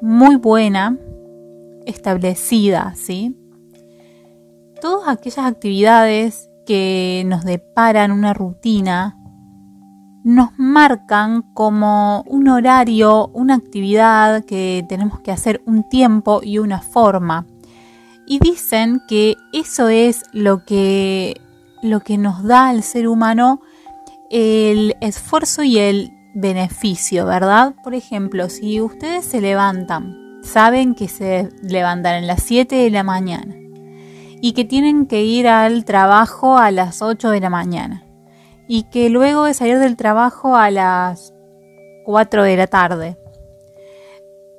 muy 0.00 0.36
buena, 0.36 0.98
establecida, 1.86 2.94
¿sí? 2.96 3.36
Todas 4.80 5.08
aquellas 5.08 5.46
actividades 5.46 6.47
que 6.68 7.22
nos 7.24 7.44
deparan 7.44 8.12
una 8.12 8.34
rutina 8.34 9.16
nos 10.22 10.50
marcan 10.58 11.40
como 11.54 12.22
un 12.26 12.48
horario, 12.48 13.28
una 13.28 13.54
actividad 13.54 14.44
que 14.44 14.84
tenemos 14.86 15.20
que 15.20 15.32
hacer 15.32 15.62
un 15.64 15.88
tiempo 15.88 16.42
y 16.42 16.58
una 16.58 16.82
forma. 16.82 17.46
Y 18.26 18.38
dicen 18.38 19.00
que 19.08 19.36
eso 19.54 19.88
es 19.88 20.24
lo 20.34 20.66
que, 20.66 21.40
lo 21.82 22.00
que 22.00 22.18
nos 22.18 22.44
da 22.44 22.68
al 22.68 22.82
ser 22.82 23.08
humano 23.08 23.62
el 24.28 24.94
esfuerzo 25.00 25.62
y 25.62 25.78
el 25.78 26.12
beneficio, 26.34 27.24
¿verdad? 27.24 27.74
Por 27.82 27.94
ejemplo, 27.94 28.50
si 28.50 28.82
ustedes 28.82 29.24
se 29.24 29.40
levantan, 29.40 30.14
saben 30.42 30.94
que 30.94 31.08
se 31.08 31.48
levantan 31.62 32.22
a 32.22 32.26
las 32.26 32.42
7 32.42 32.76
de 32.76 32.90
la 32.90 33.02
mañana 33.02 33.54
y 34.40 34.52
que 34.52 34.64
tienen 34.64 35.06
que 35.06 35.24
ir 35.24 35.48
al 35.48 35.84
trabajo 35.84 36.58
a 36.58 36.70
las 36.70 37.02
8 37.02 37.30
de 37.30 37.40
la 37.40 37.50
mañana 37.50 38.04
y 38.68 38.84
que 38.84 39.08
luego 39.08 39.44
de 39.44 39.54
salir 39.54 39.78
del 39.78 39.96
trabajo 39.96 40.56
a 40.56 40.70
las 40.70 41.34
4 42.04 42.42
de 42.42 42.56
la 42.56 42.66
tarde. 42.66 43.16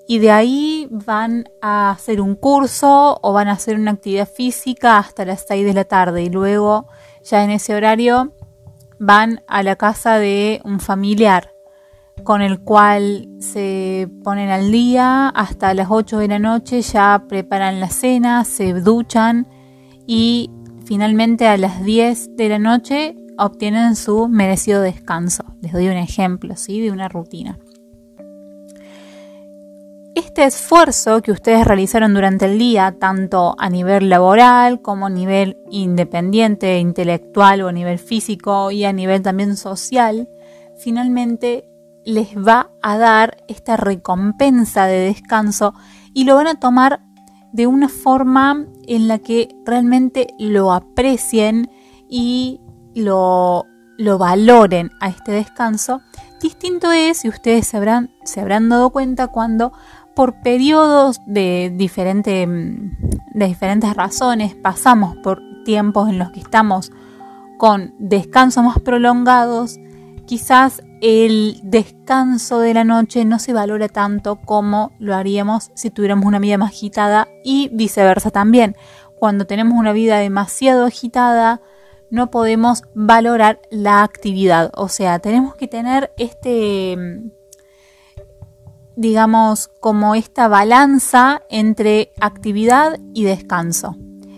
Y 0.07 0.17
de 0.17 0.31
ahí 0.31 0.88
van 0.89 1.45
a 1.62 1.91
hacer 1.91 2.19
un 2.19 2.36
curso 2.36 3.19
o 3.21 3.33
van 3.33 3.48
a 3.48 3.53
hacer 3.53 3.75
una 3.75 3.91
actividad 3.91 4.27
física 4.27 4.98
hasta 4.98 5.24
las 5.24 5.45
6 5.48 5.65
de 5.65 5.74
la 5.74 5.86
tarde 5.86 6.24
y 6.24 6.29
luego 6.29 6.88
ya 7.24 7.43
en 7.43 7.51
ese 7.51 7.75
horario 7.75 8.33
van 8.98 9.43
a 9.48 9.62
la 9.62 9.75
casa 9.75 10.17
de 10.17 10.62
un 10.65 10.79
familiar 10.79 11.53
con 12.24 12.41
el 12.41 12.59
cual 12.59 13.29
se 13.39 14.09
ponen 14.24 14.50
al 14.50 14.71
día 14.71 15.29
hasta 15.29 15.74
las 15.74 15.88
8 15.89 16.17
de 16.17 16.27
la 16.27 16.39
noche, 16.39 16.81
ya 16.81 17.24
preparan 17.29 17.79
la 17.79 17.89
cena, 17.89 18.43
se 18.45 18.74
duchan 18.74 19.48
y 20.11 20.49
finalmente 20.85 21.45
a 21.45 21.55
las 21.55 21.83
10 21.83 22.35
de 22.35 22.49
la 22.49 22.57
noche 22.57 23.15
obtienen 23.37 23.95
su 23.95 24.27
merecido 24.27 24.81
descanso. 24.81 25.43
Les 25.61 25.71
doy 25.71 25.87
un 25.87 25.97
ejemplo, 25.97 26.55
¿sí? 26.55 26.81
De 26.81 26.91
una 26.91 27.09
rutina. 27.09 27.59
Este 30.15 30.45
esfuerzo 30.45 31.21
que 31.21 31.31
ustedes 31.31 31.63
realizaron 31.63 32.15
durante 32.15 32.45
el 32.45 32.57
día, 32.57 32.95
tanto 32.99 33.55
a 33.59 33.69
nivel 33.69 34.09
laboral 34.09 34.81
como 34.81 35.05
a 35.05 35.09
nivel 35.11 35.59
independiente, 35.69 36.79
intelectual 36.79 37.61
o 37.61 37.67
a 37.67 37.71
nivel 37.71 37.99
físico 37.99 38.71
y 38.71 38.85
a 38.85 38.93
nivel 38.93 39.21
también 39.21 39.55
social, 39.57 40.27
finalmente 40.75 41.69
les 42.03 42.35
va 42.35 42.71
a 42.81 42.97
dar 42.97 43.37
esta 43.47 43.77
recompensa 43.77 44.87
de 44.87 45.01
descanso 45.01 45.75
y 46.15 46.23
lo 46.23 46.33
van 46.33 46.47
a 46.47 46.59
tomar 46.59 47.01
de 47.51 47.67
una 47.67 47.89
forma 47.89 48.65
en 48.87 49.07
la 49.07 49.19
que 49.19 49.55
realmente 49.65 50.27
lo 50.37 50.71
aprecien 50.71 51.69
y 52.07 52.61
lo, 52.95 53.65
lo 53.97 54.17
valoren 54.17 54.91
a 54.99 55.09
este 55.09 55.31
descanso. 55.31 56.01
Distinto 56.41 56.91
es, 56.91 57.17
si 57.17 57.29
ustedes 57.29 57.67
se 57.67 57.77
habrán, 57.77 58.12
se 58.23 58.39
habrán 58.41 58.69
dado 58.69 58.91
cuenta, 58.91 59.27
cuando 59.27 59.73
por 60.15 60.41
periodos 60.41 61.21
de, 61.25 61.73
diferente, 61.75 62.45
de 62.47 63.45
diferentes 63.45 63.95
razones 63.95 64.55
pasamos 64.55 65.15
por 65.17 65.41
tiempos 65.63 66.09
en 66.09 66.19
los 66.19 66.31
que 66.31 66.39
estamos 66.39 66.91
con 67.57 67.93
descansos 67.99 68.63
más 68.63 68.79
prolongados, 68.79 69.77
quizás 70.25 70.81
el 71.01 71.59
descanso 71.63 72.59
de 72.59 72.73
la 72.73 72.83
noche 72.83 73.25
no 73.25 73.39
se 73.39 73.53
valora 73.53 73.88
tanto 73.88 74.38
como 74.38 74.91
lo 74.99 75.15
haríamos 75.15 75.71
si 75.75 75.89
tuviéramos 75.89 76.25
una 76.25 76.39
vida 76.39 76.57
más 76.57 76.71
agitada 76.71 77.27
y 77.43 77.69
viceversa 77.73 78.31
también. 78.31 78.75
Cuando 79.17 79.45
tenemos 79.45 79.77
una 79.77 79.93
vida 79.93 80.17
demasiado 80.17 80.85
agitada, 80.85 81.62
no 82.09 82.31
podemos 82.31 82.83
valorar 82.93 83.59
la 83.69 84.03
actividad. 84.03 84.71
O 84.75 84.89
sea, 84.89 85.19
tenemos 85.19 85.55
que 85.55 85.67
tener 85.67 86.12
este, 86.17 86.97
digamos, 88.95 89.69
como 89.79 90.15
esta 90.15 90.47
balanza 90.47 91.41
entre 91.49 92.12
actividad 92.19 92.99
y 93.13 93.23
descanso. 93.23 93.95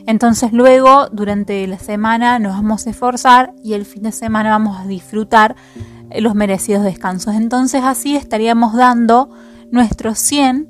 Entonces 0.08 0.52
luego, 0.52 1.08
durante 1.12 1.66
la 1.68 1.80
semana, 1.80 2.40
nos 2.40 2.54
vamos 2.54 2.86
a 2.86 2.90
esforzar 2.90 3.54
y 3.64 3.74
el 3.74 3.86
fin 3.86 4.04
de 4.04 4.12
semana 4.12 4.50
vamos 4.50 4.80
a 4.80 4.86
disfrutar 4.86 5.56
los 6.20 6.36
merecidos 6.36 6.84
descansos. 6.84 7.36
Entonces 7.36 7.84
así 7.84 8.16
estaríamos 8.16 8.74
dando 8.74 9.30
nuestros 9.72 10.20
100, 10.20 10.70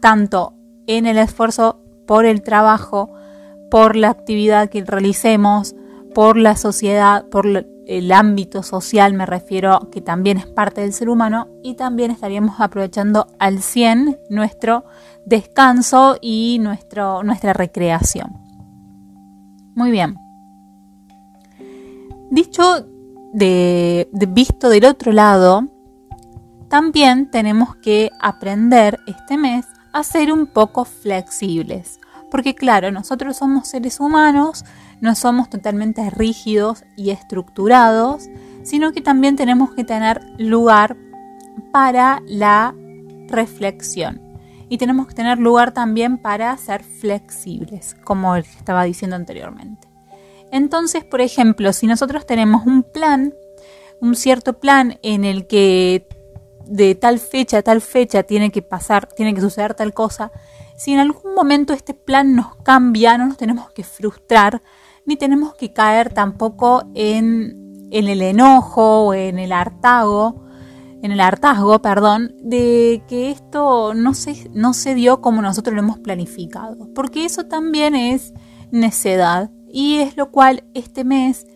tanto 0.00 0.54
en 0.86 1.06
el 1.06 1.18
esfuerzo 1.18 1.80
por 2.06 2.24
el 2.24 2.42
trabajo, 2.42 3.10
por 3.70 3.96
la 3.96 4.10
actividad 4.10 4.68
que 4.68 4.84
realicemos, 4.84 5.74
por 6.14 6.36
la 6.36 6.56
sociedad, 6.56 7.24
por 7.28 7.46
el 7.86 8.12
ámbito 8.12 8.62
social, 8.62 9.14
me 9.14 9.26
refiero 9.26 9.90
que 9.90 10.00
también 10.00 10.38
es 10.38 10.46
parte 10.46 10.82
del 10.82 10.92
ser 10.92 11.08
humano, 11.08 11.48
y 11.62 11.74
también 11.74 12.10
estaríamos 12.10 12.60
aprovechando 12.60 13.26
al 13.38 13.62
100 13.62 14.18
nuestro 14.30 14.84
descanso 15.24 16.16
y 16.20 16.58
nuestro, 16.60 17.22
nuestra 17.22 17.52
recreación. 17.52 18.32
Muy 19.74 19.90
bien. 19.90 20.16
Dicho 22.30 22.86
de, 23.32 24.08
visto 24.28 24.68
del 24.68 24.84
otro 24.84 25.12
lado, 25.12 25.68
también 26.68 27.30
tenemos 27.30 27.76
que 27.76 28.10
aprender 28.20 29.00
este 29.06 29.36
mes 29.36 29.66
a 29.92 30.02
ser 30.02 30.32
un 30.32 30.46
poco 30.46 30.84
flexibles. 30.84 31.98
Porque 32.30 32.54
claro, 32.54 32.90
nosotros 32.90 33.36
somos 33.36 33.68
seres 33.68 34.00
humanos, 34.00 34.64
no 35.00 35.14
somos 35.14 35.50
totalmente 35.50 36.08
rígidos 36.10 36.84
y 36.96 37.10
estructurados, 37.10 38.28
sino 38.62 38.92
que 38.92 39.02
también 39.02 39.36
tenemos 39.36 39.72
que 39.74 39.84
tener 39.84 40.22
lugar 40.38 40.96
para 41.72 42.22
la 42.26 42.74
reflexión. 43.28 44.20
Y 44.70 44.78
tenemos 44.78 45.06
que 45.06 45.14
tener 45.14 45.38
lugar 45.38 45.72
también 45.72 46.16
para 46.16 46.56
ser 46.56 46.82
flexibles, 46.82 47.94
como 48.04 48.36
estaba 48.36 48.84
diciendo 48.84 49.16
anteriormente. 49.16 49.91
Entonces, 50.52 51.02
por 51.02 51.22
ejemplo, 51.22 51.72
si 51.72 51.86
nosotros 51.86 52.26
tenemos 52.26 52.66
un 52.66 52.82
plan, 52.82 53.34
un 54.00 54.14
cierto 54.14 54.60
plan 54.60 54.98
en 55.02 55.24
el 55.24 55.46
que 55.46 56.06
de 56.66 56.94
tal 56.94 57.18
fecha 57.18 57.58
a 57.58 57.62
tal 57.62 57.80
fecha 57.80 58.22
tiene 58.22 58.52
que 58.52 58.60
pasar, 58.60 59.06
tiene 59.06 59.34
que 59.34 59.40
suceder 59.40 59.74
tal 59.74 59.94
cosa, 59.94 60.30
si 60.76 60.92
en 60.92 61.00
algún 61.00 61.34
momento 61.34 61.72
este 61.72 61.94
plan 61.94 62.36
nos 62.36 62.54
cambia, 62.56 63.16
no 63.16 63.26
nos 63.26 63.38
tenemos 63.38 63.70
que 63.70 63.82
frustrar, 63.82 64.60
ni 65.06 65.16
tenemos 65.16 65.54
que 65.54 65.72
caer 65.72 66.12
tampoco 66.12 66.84
en, 66.94 67.88
el 67.90 68.20
enojo 68.20 69.06
o 69.06 69.14
en 69.14 69.38
el 69.38 69.52
hartago, 69.52 70.44
en 71.02 71.12
el 71.12 71.20
hartazgo, 71.20 71.80
perdón, 71.80 72.34
de 72.42 73.02
que 73.08 73.30
esto 73.30 73.94
no 73.94 74.12
se, 74.12 74.50
no 74.52 74.74
se 74.74 74.94
dio 74.94 75.22
como 75.22 75.40
nosotros 75.40 75.74
lo 75.74 75.80
hemos 75.80 75.98
planificado, 75.98 76.88
porque 76.94 77.24
eso 77.24 77.46
también 77.46 77.94
es 77.94 78.34
necedad 78.70 79.50
y 79.72 79.98
es 79.98 80.16
lo 80.16 80.30
cual 80.30 80.64
este 80.74 81.04
mes 81.04 81.46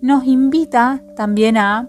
nos 0.00 0.24
invita 0.24 1.02
también 1.16 1.56
a 1.56 1.88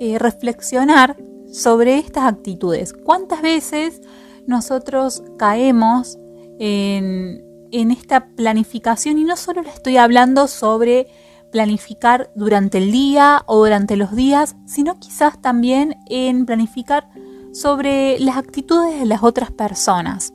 eh, 0.00 0.18
reflexionar 0.18 1.16
sobre 1.52 1.98
estas 1.98 2.24
actitudes. 2.24 2.92
¿Cuántas 2.92 3.42
veces 3.42 4.00
nosotros 4.46 5.22
caemos 5.38 6.18
en, 6.58 7.44
en 7.72 7.90
esta 7.90 8.26
planificación 8.28 9.18
y 9.18 9.24
no 9.24 9.36
solo 9.36 9.62
le 9.62 9.70
estoy 9.70 9.96
hablando 9.96 10.46
sobre 10.48 11.08
planificar 11.50 12.30
durante 12.34 12.78
el 12.78 12.92
día 12.92 13.42
o 13.46 13.58
durante 13.58 13.96
los 13.96 14.14
días, 14.14 14.56
sino 14.66 14.98
quizás 14.98 15.40
también 15.40 15.96
en 16.06 16.46
planificar 16.46 17.08
sobre 17.52 18.18
las 18.18 18.36
actitudes 18.36 18.98
de 18.98 19.06
las 19.06 19.22
otras 19.22 19.50
personas. 19.50 20.32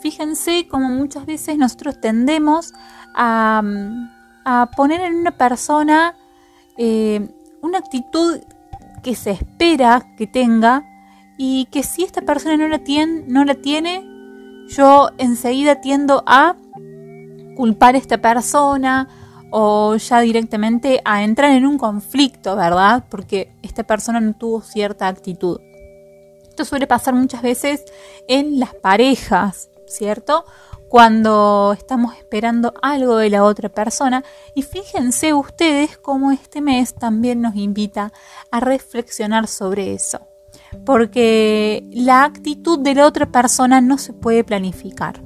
Fíjense 0.00 0.68
como 0.68 0.88
muchas 0.88 1.26
veces 1.26 1.58
nosotros 1.58 2.00
tendemos 2.00 2.72
a, 3.14 3.62
poner 4.76 5.00
en 5.00 5.14
una 5.14 5.32
persona 5.32 6.14
eh, 6.76 7.28
una 7.62 7.78
actitud 7.78 8.40
que 9.02 9.14
se 9.14 9.30
espera 9.30 10.14
que 10.16 10.26
tenga 10.26 10.84
y 11.36 11.66
que 11.66 11.82
si 11.82 12.04
esta 12.04 12.22
persona 12.22 12.56
no 12.56 12.68
la 12.68 12.78
tiene, 12.78 13.24
no 13.26 13.44
la 13.44 13.54
tiene 13.54 14.04
yo 14.68 15.10
enseguida 15.18 15.80
tiendo 15.80 16.22
a 16.26 16.56
culpar 17.56 17.94
a 17.94 17.98
esta 17.98 18.18
persona 18.18 19.08
o 19.50 19.96
ya 19.96 20.20
directamente 20.20 21.00
a 21.04 21.22
entrar 21.22 21.50
en 21.52 21.66
un 21.66 21.78
conflicto, 21.78 22.56
¿verdad? 22.56 23.04
Porque 23.08 23.52
esta 23.62 23.84
persona 23.84 24.20
no 24.20 24.34
tuvo 24.34 24.60
cierta 24.62 25.06
actitud. 25.06 25.60
Esto 26.48 26.64
suele 26.64 26.86
pasar 26.86 27.14
muchas 27.14 27.42
veces 27.42 27.84
en 28.26 28.58
las 28.58 28.74
parejas, 28.74 29.68
¿cierto? 29.86 30.44
Cuando 30.94 31.74
estamos 31.76 32.16
esperando 32.16 32.72
algo 32.80 33.16
de 33.16 33.28
la 33.28 33.42
otra 33.42 33.68
persona. 33.68 34.22
Y 34.54 34.62
fíjense 34.62 35.34
ustedes 35.34 35.98
cómo 35.98 36.30
este 36.30 36.60
mes 36.60 36.94
también 36.94 37.40
nos 37.40 37.56
invita 37.56 38.12
a 38.52 38.60
reflexionar 38.60 39.48
sobre 39.48 39.92
eso. 39.92 40.20
Porque 40.86 41.84
la 41.90 42.22
actitud 42.22 42.78
de 42.78 42.94
la 42.94 43.08
otra 43.08 43.26
persona 43.26 43.80
no 43.80 43.98
se 43.98 44.12
puede 44.12 44.44
planificar. 44.44 45.20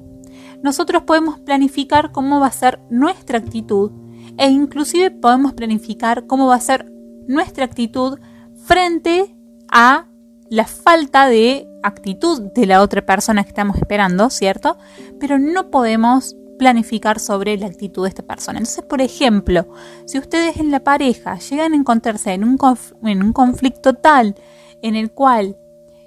Nosotros 0.62 1.02
podemos 1.02 1.38
planificar 1.40 2.12
cómo 2.12 2.40
va 2.40 2.46
a 2.46 2.52
ser 2.52 2.80
nuestra 2.88 3.36
actitud 3.36 3.92
e 4.38 4.48
inclusive 4.48 5.10
podemos 5.10 5.52
planificar 5.52 6.26
cómo 6.26 6.46
va 6.46 6.54
a 6.54 6.60
ser 6.60 6.90
nuestra 7.26 7.66
actitud 7.66 8.18
frente 8.64 9.36
a 9.70 10.06
la 10.48 10.64
falta 10.64 11.28
de 11.28 11.68
actitud 11.82 12.52
de 12.52 12.66
la 12.66 12.82
otra 12.82 13.04
persona 13.04 13.42
que 13.42 13.50
estamos 13.50 13.76
esperando, 13.76 14.30
¿cierto? 14.30 14.76
Pero 15.20 15.38
no 15.38 15.70
podemos 15.70 16.36
planificar 16.58 17.20
sobre 17.20 17.56
la 17.56 17.66
actitud 17.66 18.02
de 18.02 18.10
esta 18.10 18.22
persona. 18.22 18.58
Entonces, 18.58 18.84
por 18.84 19.00
ejemplo, 19.00 19.66
si 20.04 20.18
ustedes 20.18 20.56
en 20.58 20.70
la 20.70 20.80
pareja 20.80 21.38
llegan 21.38 21.72
a 21.72 21.76
encontrarse 21.76 22.32
en 22.32 22.44
un, 22.44 22.58
en 23.04 23.22
un 23.22 23.32
conflicto 23.32 23.94
tal 23.94 24.34
en 24.82 24.96
el 24.96 25.12
cual 25.12 25.56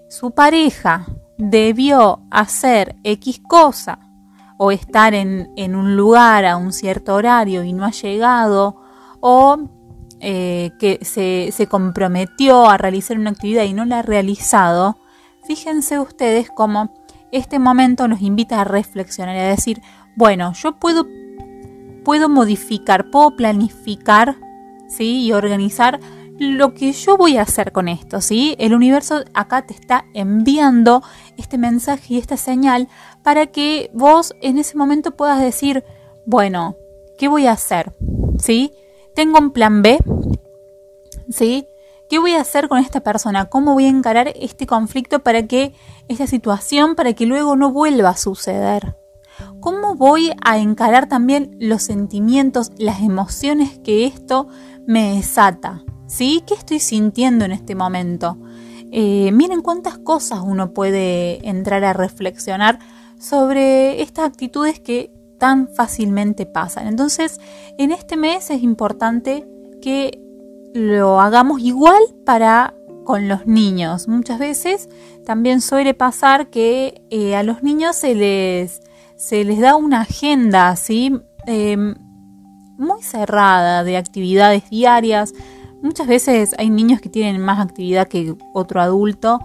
su 0.09 0.31
pareja 0.31 1.07
debió 1.37 2.21
hacer 2.29 2.95
X 3.03 3.41
cosa 3.47 3.99
o 4.57 4.71
estar 4.71 5.15
en, 5.15 5.47
un 5.57 5.95
lugar 5.95 6.45
a 6.45 6.57
un 6.57 6.71
cierto 6.71 7.15
horario 7.15 7.63
y 7.63 7.73
no 7.73 7.83
ha 7.83 7.91
llegado, 7.91 8.79
o 9.19 9.57
eh, 10.19 10.69
que 10.79 10.99
se, 11.01 11.49
se 11.51 11.65
comprometió 11.65 12.69
a 12.69 12.77
realizar 12.77 13.17
una 13.17 13.31
actividad 13.31 13.63
y 13.63 13.73
no 13.73 13.85
la 13.85 13.99
ha 13.99 14.01
realizado, 14.03 14.97
fíjense 15.43 15.99
ustedes 15.99 16.49
cómo 16.49 16.93
este 17.31 17.59
momento 17.59 18.07
nos 18.07 18.21
invita 18.21 18.61
a 18.61 18.63
reflexionar 18.63 19.35
y 19.35 19.39
a 19.39 19.47
decir, 19.47 19.81
bueno, 20.15 20.53
yo 20.53 20.77
puedo, 20.77 21.07
puedo 22.03 22.29
modificar, 22.29 23.09
puedo 23.09 23.35
planificar 23.35 24.35
¿sí? 24.89 25.25
y 25.25 25.31
organizar 25.31 25.99
lo 26.39 26.73
que 26.73 26.91
yo 26.91 27.17
voy 27.17 27.37
a 27.37 27.43
hacer 27.43 27.71
con 27.71 27.87
esto, 27.87 28.19
¿sí? 28.19 28.55
El 28.57 28.73
universo 28.73 29.23
acá 29.35 29.65
te 29.67 29.75
está 29.75 30.05
enviando 30.15 31.03
este 31.37 31.59
mensaje 31.59 32.15
y 32.15 32.17
esta 32.17 32.35
señal 32.35 32.87
para 33.23 33.47
que 33.47 33.91
vos 33.93 34.33
en 34.41 34.57
ese 34.57 34.75
momento 34.75 35.11
puedas 35.11 35.39
decir, 35.39 35.83
bueno, 36.25 36.77
¿qué 37.19 37.27
voy 37.27 37.45
a 37.45 37.51
hacer? 37.51 37.93
¿Sí? 38.39 38.73
¿Tengo 39.13 39.37
un 39.37 39.51
plan 39.51 39.83
B? 39.83 39.99
¿Sí? 41.29 41.67
¿Qué 42.11 42.19
voy 42.19 42.33
a 42.33 42.41
hacer 42.41 42.67
con 42.67 42.79
esta 42.79 42.99
persona? 42.99 43.45
¿Cómo 43.45 43.73
voy 43.73 43.85
a 43.85 43.87
encarar 43.87 44.33
este 44.35 44.67
conflicto 44.67 45.19
para 45.19 45.47
que 45.47 45.73
esta 46.09 46.27
situación, 46.27 46.95
para 46.95 47.13
que 47.13 47.25
luego 47.25 47.55
no 47.55 47.71
vuelva 47.71 48.09
a 48.09 48.17
suceder? 48.17 48.97
¿Cómo 49.61 49.95
voy 49.95 50.33
a 50.43 50.57
encarar 50.57 51.07
también 51.07 51.55
los 51.61 51.83
sentimientos, 51.83 52.73
las 52.77 52.99
emociones 52.99 53.79
que 53.79 54.03
esto 54.03 54.49
me 54.85 55.15
desata? 55.15 55.85
¿Sí? 56.05 56.43
¿Qué 56.45 56.53
estoy 56.53 56.81
sintiendo 56.81 57.45
en 57.45 57.53
este 57.53 57.75
momento? 57.75 58.37
Eh, 58.91 59.31
miren 59.31 59.61
cuántas 59.61 59.97
cosas 59.97 60.41
uno 60.43 60.73
puede 60.73 61.47
entrar 61.47 61.85
a 61.85 61.93
reflexionar 61.93 62.79
sobre 63.21 64.01
estas 64.01 64.25
actitudes 64.25 64.81
que 64.81 65.13
tan 65.39 65.69
fácilmente 65.69 66.45
pasan. 66.45 66.87
Entonces, 66.87 67.39
en 67.77 67.91
este 67.91 68.17
mes 68.17 68.49
es 68.49 68.63
importante 68.63 69.47
que 69.81 70.21
lo 70.73 71.19
hagamos 71.19 71.61
igual 71.61 72.01
para 72.25 72.73
con 73.03 73.27
los 73.27 73.45
niños. 73.47 74.07
Muchas 74.07 74.39
veces 74.39 74.89
también 75.25 75.61
suele 75.61 75.93
pasar 75.93 76.49
que 76.49 77.03
eh, 77.09 77.35
a 77.35 77.43
los 77.43 77.63
niños 77.63 77.95
se 77.95 78.15
les, 78.15 78.81
se 79.15 79.43
les 79.43 79.59
da 79.59 79.75
una 79.75 80.01
agenda 80.01 80.69
así 80.69 81.19
em, 81.45 81.95
muy 82.77 83.01
cerrada 83.01 83.83
de 83.83 83.97
actividades 83.97 84.69
diarias, 84.69 85.33
Muchas 85.83 86.05
veces 86.05 86.53
hay 86.59 86.69
niños 86.69 87.01
que 87.01 87.09
tienen 87.09 87.41
más 87.41 87.59
actividad 87.59 88.07
que 88.07 88.35
otro 88.53 88.81
adulto. 88.81 89.39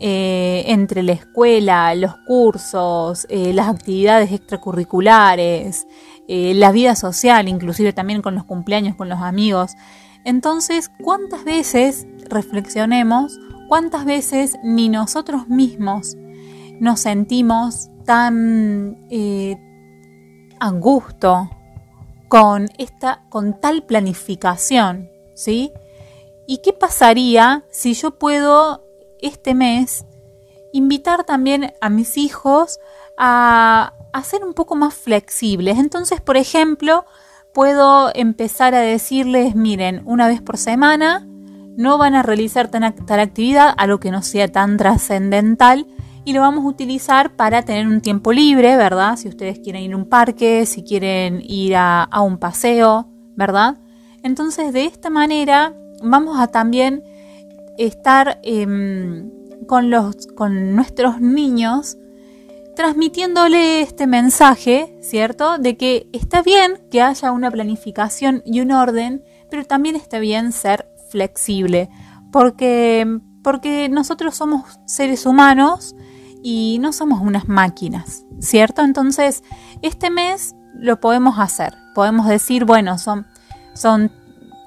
Eh, 0.00 0.64
entre 0.68 1.02
la 1.02 1.12
escuela, 1.12 1.94
los 1.94 2.16
cursos, 2.26 3.26
eh, 3.28 3.52
las 3.52 3.68
actividades 3.68 4.32
extracurriculares, 4.32 5.86
la 6.26 6.72
vida 6.72 6.96
social, 6.96 7.46
inclusive 7.46 7.92
también 7.92 8.22
con 8.22 8.34
los 8.34 8.44
cumpleaños, 8.44 8.96
con 8.96 9.10
los 9.10 9.20
amigos. 9.20 9.74
Entonces, 10.24 10.90
¿cuántas 11.02 11.44
veces 11.44 12.06
reflexionemos? 12.28 13.38
¿Cuántas 13.68 14.04
veces 14.04 14.56
ni 14.62 14.88
nosotros 14.88 15.48
mismos 15.48 16.16
nos 16.80 17.00
sentimos 17.00 17.88
tan 18.04 18.98
a 20.62 20.70
gusto 20.70 21.50
con 22.28 22.68
esta, 22.78 23.24
con 23.28 23.60
tal 23.60 23.82
planificación, 23.82 25.10
¿sí? 25.34 25.72
¿Y 26.46 26.58
qué 26.58 26.72
pasaría 26.72 27.64
si 27.70 27.94
yo 27.94 28.18
puedo 28.18 28.86
este 29.20 29.54
mes 29.54 30.06
invitar 30.72 31.24
también 31.24 31.74
a 31.80 31.90
mis 31.90 32.16
hijos 32.16 32.78
a, 33.18 33.92
ser 34.24 34.44
un 34.44 34.54
poco 34.54 34.76
más 34.76 34.94
flexibles? 34.94 35.78
Entonces, 35.78 36.20
por 36.20 36.36
ejemplo, 36.36 37.04
puedo 37.54 38.10
empezar 38.14 38.74
a 38.74 38.80
decirles, 38.80 39.54
miren, 39.54 40.02
una 40.04 40.26
vez 40.26 40.40
por 40.40 40.56
semana 40.56 41.26
no 41.76 41.98
van 41.98 42.14
a 42.14 42.22
realizar 42.22 42.68
tal, 42.68 42.84
actividad, 42.84 43.74
algo 43.76 43.98
que 43.98 44.10
no 44.10 44.22
sea 44.22 44.48
tan 44.48 44.76
trascendental, 44.76 45.86
y 46.24 46.34
lo 46.34 46.40
vamos 46.40 46.64
a 46.64 46.68
utilizar 46.68 47.34
para 47.34 47.62
tener 47.62 47.86
un 47.88 48.00
tiempo 48.00 48.32
libre, 48.32 48.76
¿verdad? 48.76 49.16
Si 49.16 49.28
ustedes 49.28 49.58
quieren 49.58 49.82
ir 49.82 49.92
a 49.92 49.96
un 49.96 50.08
parque, 50.08 50.66
si 50.66 50.84
quieren 50.84 51.42
ir 51.42 51.74
a, 51.76 52.08
un 52.22 52.38
paseo, 52.38 53.08
¿verdad? 53.34 53.78
Entonces, 54.22 54.72
de 54.72 54.84
esta 54.84 55.10
manera 55.10 55.74
vamos 56.02 56.38
a 56.38 56.46
también 56.46 57.02
estar 57.76 58.38
em, 58.44 59.30
con, 59.66 59.90
los, 59.90 60.28
con 60.28 60.76
nuestros 60.76 61.20
niños 61.20 61.96
transmitiéndole 62.74 63.82
este 63.82 64.06
mensaje, 64.06 64.96
¿cierto? 65.02 65.58
De 65.58 65.76
que 65.76 66.08
está 66.12 66.42
bien 66.42 66.80
que 66.90 67.02
haya 67.02 67.32
una 67.32 67.50
planificación 67.50 68.42
y 68.44 68.60
un 68.60 68.72
orden, 68.72 69.24
pero 69.50 69.64
también 69.64 69.96
está 69.96 70.18
bien 70.18 70.52
ser 70.52 70.88
flexible, 71.10 71.90
porque, 72.32 73.20
porque 73.42 73.88
nosotros 73.88 74.34
somos 74.34 74.80
seres 74.86 75.26
humanos 75.26 75.94
y 76.42 76.78
no 76.80 76.92
somos 76.92 77.20
unas 77.20 77.48
máquinas, 77.48 78.24
¿cierto? 78.40 78.82
Entonces, 78.82 79.42
este 79.82 80.10
mes 80.10 80.54
lo 80.74 81.00
podemos 81.00 81.38
hacer, 81.38 81.74
podemos 81.94 82.26
decir, 82.26 82.64
bueno, 82.64 82.98
son, 82.98 83.26
son 83.74 84.10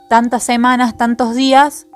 tantas 0.09 0.43
semanas, 0.43 0.95
tantos 0.95 1.35
días, 1.35 1.87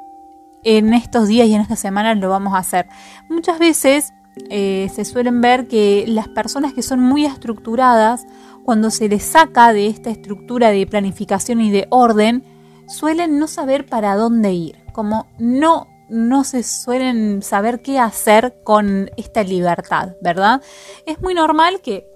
en 0.64 0.94
estos 0.94 1.28
días 1.28 1.48
y 1.48 1.54
en 1.54 1.62
estas 1.62 1.80
semanas 1.80 2.18
lo 2.18 2.30
vamos 2.30 2.54
a 2.54 2.58
hacer. 2.58 2.88
Muchas 3.30 3.60
veces 3.60 4.14
eh, 4.50 4.90
se 4.94 5.06
suelen 5.06 5.42
ver 5.42 5.68
que 5.68 6.06
las 6.08 6.28
personas 6.28 6.74
que 6.74 6.82
son 6.82 7.00
muy 7.00 7.26
estructuradas, 7.26 8.26
cuando 8.64 8.92
se 8.92 9.10
les 9.10 9.24
saca 9.24 9.74
de 9.74 9.88
esta 9.88 10.10
estructura 10.10 10.70
de 10.72 10.86
planificación 10.88 11.62
y 11.62 11.72
de 11.72 11.88
orden, 11.90 12.44
suelen 12.88 13.40
no 13.40 13.48
saber 13.48 13.86
para 13.86 14.16
dónde 14.16 14.54
ir, 14.54 14.84
como 14.94 15.28
no 15.38 15.88
no 16.10 16.44
se 16.44 16.64
suelen 16.64 17.44
saber 17.44 17.84
qué 17.84 18.00
hacer 18.00 18.56
con 18.64 19.12
esta 19.16 19.44
libertad, 19.44 20.16
¿verdad? 20.22 20.60
Es 21.06 21.22
muy 21.22 21.36
normal 21.36 21.82
que 21.82 22.10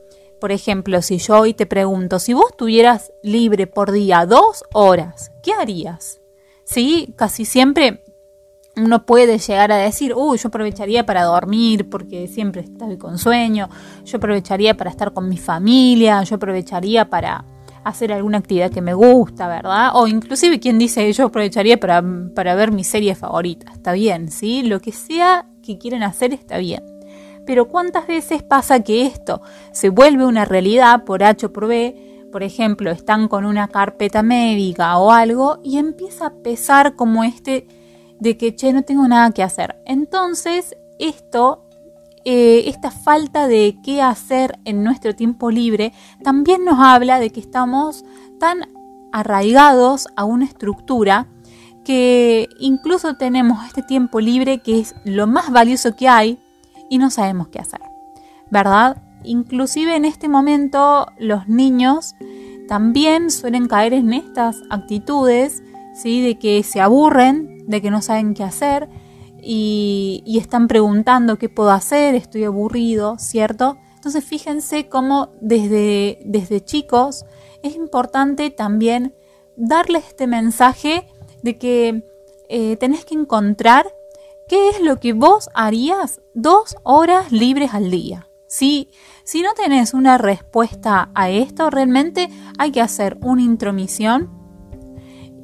por 0.43 0.51
ejemplo, 0.51 1.01
si 1.01 1.19
yo 1.19 1.39
hoy 1.39 1.53
te 1.53 1.65
pregunto, 1.65 2.19
si 2.19 2.33
vos 2.33 2.57
tuvieras 2.57 3.13
libre 3.23 3.65
por 3.65 3.93
día 3.93 4.25
dos 4.25 4.65
horas, 4.73 5.31
¿qué 5.41 5.53
harías? 5.53 6.19
Sí, 6.65 7.13
casi 7.15 7.45
siempre 7.45 8.02
uno 8.75 9.05
puede 9.05 9.37
llegar 9.37 9.71
a 9.71 9.77
decir, 9.77 10.13
uy, 10.15 10.37
yo 10.37 10.47
aprovecharía 10.47 11.05
para 11.05 11.23
dormir 11.23 11.89
porque 11.89 12.27
siempre 12.27 12.61
estoy 12.61 12.97
con 12.97 13.17
sueño, 13.17 13.69
yo 14.05 14.17
aprovecharía 14.17 14.75
para 14.75 14.89
estar 14.89 15.13
con 15.13 15.29
mi 15.29 15.37
familia, 15.37 16.23
yo 16.23 16.35
aprovecharía 16.35 17.09
para 17.09 17.45
hacer 17.83 18.13
alguna 18.13 18.39
actividad 18.39 18.71
que 18.71 18.81
me 18.81 18.93
gusta, 18.93 19.47
¿verdad? 19.47 19.91
O 19.93 20.07
inclusive 20.07 20.59
quien 20.59 20.79
dice, 20.79 21.11
yo 21.11 21.25
aprovecharía 21.25 21.79
para, 21.79 22.03
para 22.33 22.55
ver 22.55 22.71
mi 22.71 22.83
serie 22.83 23.13
favorita, 23.13 23.71
está 23.71 23.91
bien, 23.93 24.31
¿sí? 24.31 24.63
Lo 24.63 24.79
que 24.79 24.91
sea 24.91 25.45
que 25.61 25.77
quieran 25.77 26.03
hacer 26.03 26.33
está 26.33 26.57
bien. 26.57 26.83
Pero 27.45 27.67
¿cuántas 27.67 28.07
veces 28.07 28.41
pasa 28.41 28.79
que 28.79 29.05
esto 29.05 29.41
se 29.71 29.89
vuelve 29.89 30.25
una 30.25 30.45
realidad 30.45 31.03
por 31.03 31.23
H 31.23 31.47
o 31.47 31.53
por 31.53 31.67
B? 31.67 32.27
Por 32.31 32.41
ejemplo, 32.41 32.89
están 32.89 33.27
con 33.27 33.45
una 33.45 33.67
carpeta 33.67 34.23
médica 34.23 34.97
o 34.97 35.11
algo 35.11 35.59
y 35.61 35.77
empieza 35.77 36.27
a 36.27 36.33
pesar 36.33 36.95
como 36.95 37.23
este 37.23 37.67
de 38.23 38.37
que, 38.37 38.55
che, 38.55 38.71
no 38.71 38.83
tengo 38.83 39.05
nada 39.05 39.31
que 39.31 39.43
hacer. 39.43 39.75
Entonces, 39.85 40.77
esto, 40.97 41.65
eh, 42.23 42.63
esta 42.67 42.89
falta 42.89 43.47
de 43.49 43.77
qué 43.83 44.01
hacer 44.01 44.57
en 44.63 44.81
nuestro 44.81 45.13
tiempo 45.13 45.51
libre, 45.51 45.91
también 46.23 46.63
nos 46.63 46.79
habla 46.79 47.19
de 47.19 47.31
que 47.31 47.41
estamos 47.41 48.05
tan 48.39 48.61
arraigados 49.11 50.07
a 50.15 50.23
una 50.23 50.45
estructura 50.45 51.27
que 51.83 52.47
incluso 52.59 53.17
tenemos 53.17 53.65
este 53.65 53.83
tiempo 53.83 54.21
libre 54.21 54.59
que 54.59 54.79
es 54.79 54.95
lo 55.03 55.27
más 55.27 55.51
valioso 55.51 55.97
que 55.97 56.07
hay 56.07 56.39
y 56.89 56.99
no 56.99 57.09
sabemos 57.09 57.49
qué 57.49 57.59
hacer, 57.59 57.81
¿verdad? 58.49 59.03
Inclusive 59.25 59.97
en 59.97 60.05
este 60.05 60.29
momento 60.29 61.07
los 61.19 61.49
niños 61.49 62.15
también 62.69 63.29
suelen 63.29 63.67
caer 63.67 63.93
en 63.93 64.13
estas 64.13 64.61
actitudes, 64.69 65.61
¿sí? 65.93 66.21
De 66.21 66.39
que 66.39 66.63
se 66.63 66.79
aburren, 66.79 67.52
de 67.67 67.81
que 67.81 67.91
no 67.91 68.01
saben 68.01 68.33
qué 68.33 68.43
hacer 68.43 68.89
y, 69.41 70.23
están 70.39 70.67
preguntando 70.67 71.37
qué 71.37 71.49
puedo 71.49 71.71
hacer, 71.71 72.15
estoy 72.15 72.45
aburrido, 72.45 73.17
¿cierto? 73.19 73.77
Entonces 73.95 74.23
fíjense 74.23 74.89
cómo 74.89 75.31
desde, 75.41 76.19
desde 76.25 76.63
chicos 76.63 77.25
es 77.61 77.75
importante 77.75 78.49
también 78.49 79.15
darles 79.55 80.07
este 80.07 80.27
mensaje 80.27 81.07
de 81.41 81.57
que 81.57 82.03
eh, 82.49 82.77
tenés 82.77 83.05
que 83.05 83.15
encontrar 83.15 83.87
qué 84.47 84.69
es 84.69 84.81
lo 84.81 84.99
que 84.99 85.13
vos 85.13 85.49
harías 85.53 86.21
dos 86.33 86.75
horas 86.83 87.31
libres 87.31 87.73
al 87.73 87.89
día. 87.91 88.27
Si, 88.47 88.89
si 89.23 89.41
no 89.41 89.53
tenés 89.53 89.93
una 89.93 90.17
respuesta 90.17 91.09
a 91.15 91.29
esto, 91.29 91.69
realmente 91.69 92.29
hay 92.59 92.71
que 92.71 92.81
hacer 92.81 93.17
una 93.21 93.41
intromisión, 93.41 94.29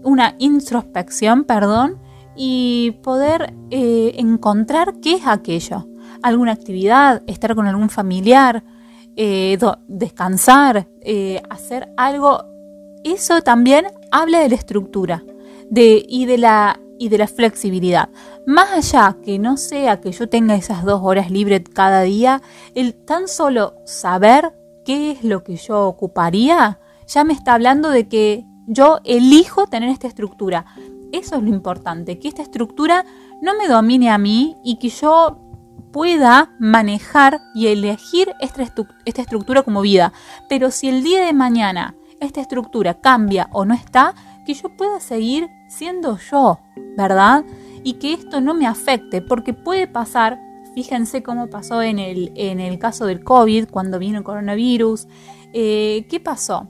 una 0.04 0.36
introspección, 0.38 1.46
perdón, 1.46 2.00
y 2.42 2.92
poder 3.04 3.54
eh, 3.70 4.14
encontrar 4.16 4.94
qué 5.02 5.16
es 5.16 5.28
aquello. 5.28 5.86
Alguna 6.24 6.54
actividad, 6.54 7.22
estar 7.28 7.54
con 7.54 7.68
algún 7.68 7.90
familiar, 7.90 8.64
eh, 9.18 9.58
descansar, 9.90 10.88
hacer 11.50 11.90
algo. 11.98 12.46
Eso 13.04 13.42
también 13.42 13.88
habla 14.10 14.40
de 14.40 14.48
la 14.48 14.56
estructura 14.56 15.22
de, 15.70 16.06
y, 16.08 16.26
de 16.26 16.38
la, 16.38 16.80
y 16.98 17.10
de 17.10 17.18
la 17.18 17.28
flexibilidad. 17.28 18.08
Más 18.46 18.72
allá 18.72 19.18
que 19.22 19.38
no 19.38 19.58
sea 19.58 20.00
que 20.00 20.14
yo 20.14 20.30
tenga 20.30 20.56
esas 20.56 20.86
dos 20.86 21.02
horas 21.04 21.30
libres 21.32 21.64
cada 21.74 22.04
día, 22.04 22.42
el 22.74 22.94
tan 22.94 23.28
solo 23.28 23.76
saber 23.86 24.54
qué 24.86 25.12
es 25.12 25.26
lo 25.26 25.44
que 25.44 25.58
yo 25.58 25.88
ocuparía, 25.88 26.80
ya 27.06 27.26
me 27.26 27.34
está 27.34 27.54
hablando 27.56 27.90
de 27.90 28.08
que 28.08 28.46
yo 28.68 29.00
elijo 29.04 29.68
tener 29.68 29.90
esta 29.90 30.08
estructura. 30.08 30.66
Eso 31.12 31.36
es 31.36 31.44
lo 31.44 31.50
importante, 31.50 32.20
que 32.20 32.28
esta 32.28 32.42
estructura 32.42 33.06
no 33.42 33.56
me 33.58 33.68
domine 33.68 34.10
a 34.10 34.18
mí 34.18 34.58
y 34.64 34.78
que 34.78 34.90
yo 34.90 35.38
pueda 35.92 36.56
manejar 36.60 37.42
y 37.56 37.68
elegir 37.68 38.34
esta, 38.40 38.64
esta 39.06 39.22
estructura 39.22 39.64
como 39.64 39.82
vida. 39.82 40.14
Pero 40.48 40.72
si 40.72 40.88
el 40.88 41.04
día 41.04 41.26
de 41.26 41.34
mañana 41.34 41.96
esta 42.20 42.42
estructura 42.42 42.96
cambia 42.96 43.50
o 43.52 43.66
no 43.66 43.74
está, 43.74 44.14
que 44.46 44.54
yo 44.54 44.70
pueda 44.70 45.00
seguir 45.00 45.50
siendo 45.68 46.18
yo, 46.18 46.60
¿verdad? 46.98 47.46
Y 47.84 47.94
que 47.94 48.14
esto 48.14 48.42
no 48.42 48.54
me 48.54 48.68
afecte, 48.68 49.22
porque 49.22 49.54
puede 49.54 49.88
pasar, 49.88 50.40
fíjense 50.76 51.24
cómo 51.24 51.48
pasó 51.48 51.82
en 51.82 52.00
el, 52.00 52.32
en 52.36 52.60
el 52.60 52.78
caso 52.78 53.06
del 53.06 53.24
COVID, 53.24 53.70
cuando 53.70 54.00
vino 54.00 54.18
el 54.18 54.24
coronavirus, 54.24 55.08
eh, 55.54 56.06
¿qué 56.10 56.20
pasó? 56.20 56.68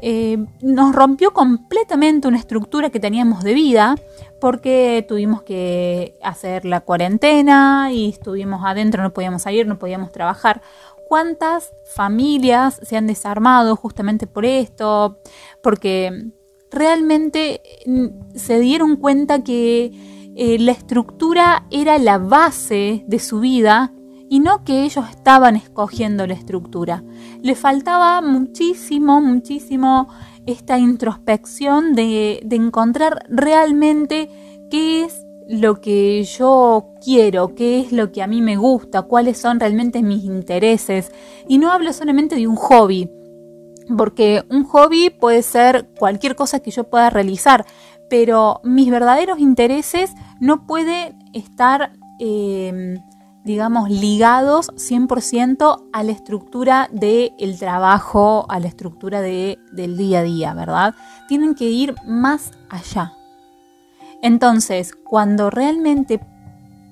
Eh, 0.00 0.38
nos 0.60 0.94
rompió 0.94 1.32
completamente 1.32 2.28
una 2.28 2.38
estructura 2.38 2.90
que 2.90 3.00
teníamos 3.00 3.42
de 3.42 3.54
vida 3.54 3.96
porque 4.40 5.04
tuvimos 5.08 5.42
que 5.42 6.16
hacer 6.22 6.64
la 6.64 6.80
cuarentena 6.80 7.90
y 7.92 8.10
estuvimos 8.10 8.62
adentro, 8.64 9.02
no 9.02 9.12
podíamos 9.12 9.42
salir, 9.42 9.66
no 9.66 9.78
podíamos 9.78 10.12
trabajar. 10.12 10.62
¿Cuántas 11.08 11.72
familias 11.84 12.80
se 12.82 12.96
han 12.96 13.06
desarmado 13.06 13.76
justamente 13.76 14.26
por 14.26 14.44
esto? 14.44 15.18
Porque 15.62 16.30
realmente 16.70 17.62
mm, 17.86 18.36
se 18.36 18.60
dieron 18.60 18.96
cuenta 18.96 19.42
que 19.42 19.90
eh, 20.36 20.58
la 20.60 20.72
estructura 20.72 21.66
era 21.70 21.98
la 21.98 22.18
base 22.18 23.04
de 23.06 23.18
su 23.18 23.40
vida 23.40 23.92
y 24.28 24.40
no 24.40 24.64
que 24.64 24.84
ellos 24.84 25.08
estaban 25.10 25.56
escogiendo 25.56 26.26
la 26.26 26.34
estructura. 26.34 27.02
Le 27.42 27.54
faltaba 27.54 28.20
muchísimo, 28.20 29.20
muchísimo 29.20 30.08
esta 30.46 30.78
introspección 30.78 31.94
de, 31.94 32.40
de 32.44 32.56
encontrar 32.56 33.24
realmente 33.28 34.30
qué 34.70 35.04
es 35.04 35.24
lo 35.48 35.80
que 35.80 36.24
yo 36.24 36.92
quiero, 37.02 37.54
qué 37.54 37.80
es 37.80 37.90
lo 37.90 38.12
que 38.12 38.22
a 38.22 38.26
mí 38.26 38.42
me 38.42 38.56
gusta, 38.56 39.02
cuáles 39.02 39.38
son 39.38 39.58
realmente 39.58 40.02
mis 40.02 40.24
intereses. 40.24 41.10
Y 41.48 41.58
no 41.58 41.72
hablo 41.72 41.92
solamente 41.94 42.36
de 42.36 42.46
un 42.46 42.56
hobby, 42.56 43.10
porque 43.96 44.44
un 44.50 44.64
hobby 44.64 45.08
puede 45.10 45.42
ser 45.42 45.88
cualquier 45.98 46.36
cosa 46.36 46.60
que 46.60 46.70
yo 46.70 46.84
pueda 46.84 47.08
realizar, 47.08 47.64
pero 48.10 48.60
mis 48.62 48.90
verdaderos 48.90 49.38
intereses 49.38 50.12
no 50.40 50.66
pueden 50.66 51.18
estar, 51.32 51.92
em, 52.18 52.98
digamos, 53.48 53.88
ligados 53.88 54.68
100% 54.76 55.88
a 55.90 56.02
la 56.02 56.12
estructura 56.12 56.90
del 56.92 57.58
trabajo, 57.58 58.44
a 58.50 58.60
la 58.60 58.68
estructura 58.68 59.22
de, 59.22 59.58
del 59.72 59.96
día 59.96 60.18
a 60.18 60.22
día, 60.22 60.52
¿verdad? 60.52 60.94
Tienen 61.28 61.54
que 61.54 61.64
ir 61.64 61.94
más 62.04 62.52
allá. 62.68 63.14
Entonces, 64.22 64.92
cuando 64.94 65.48
realmente 65.48 66.20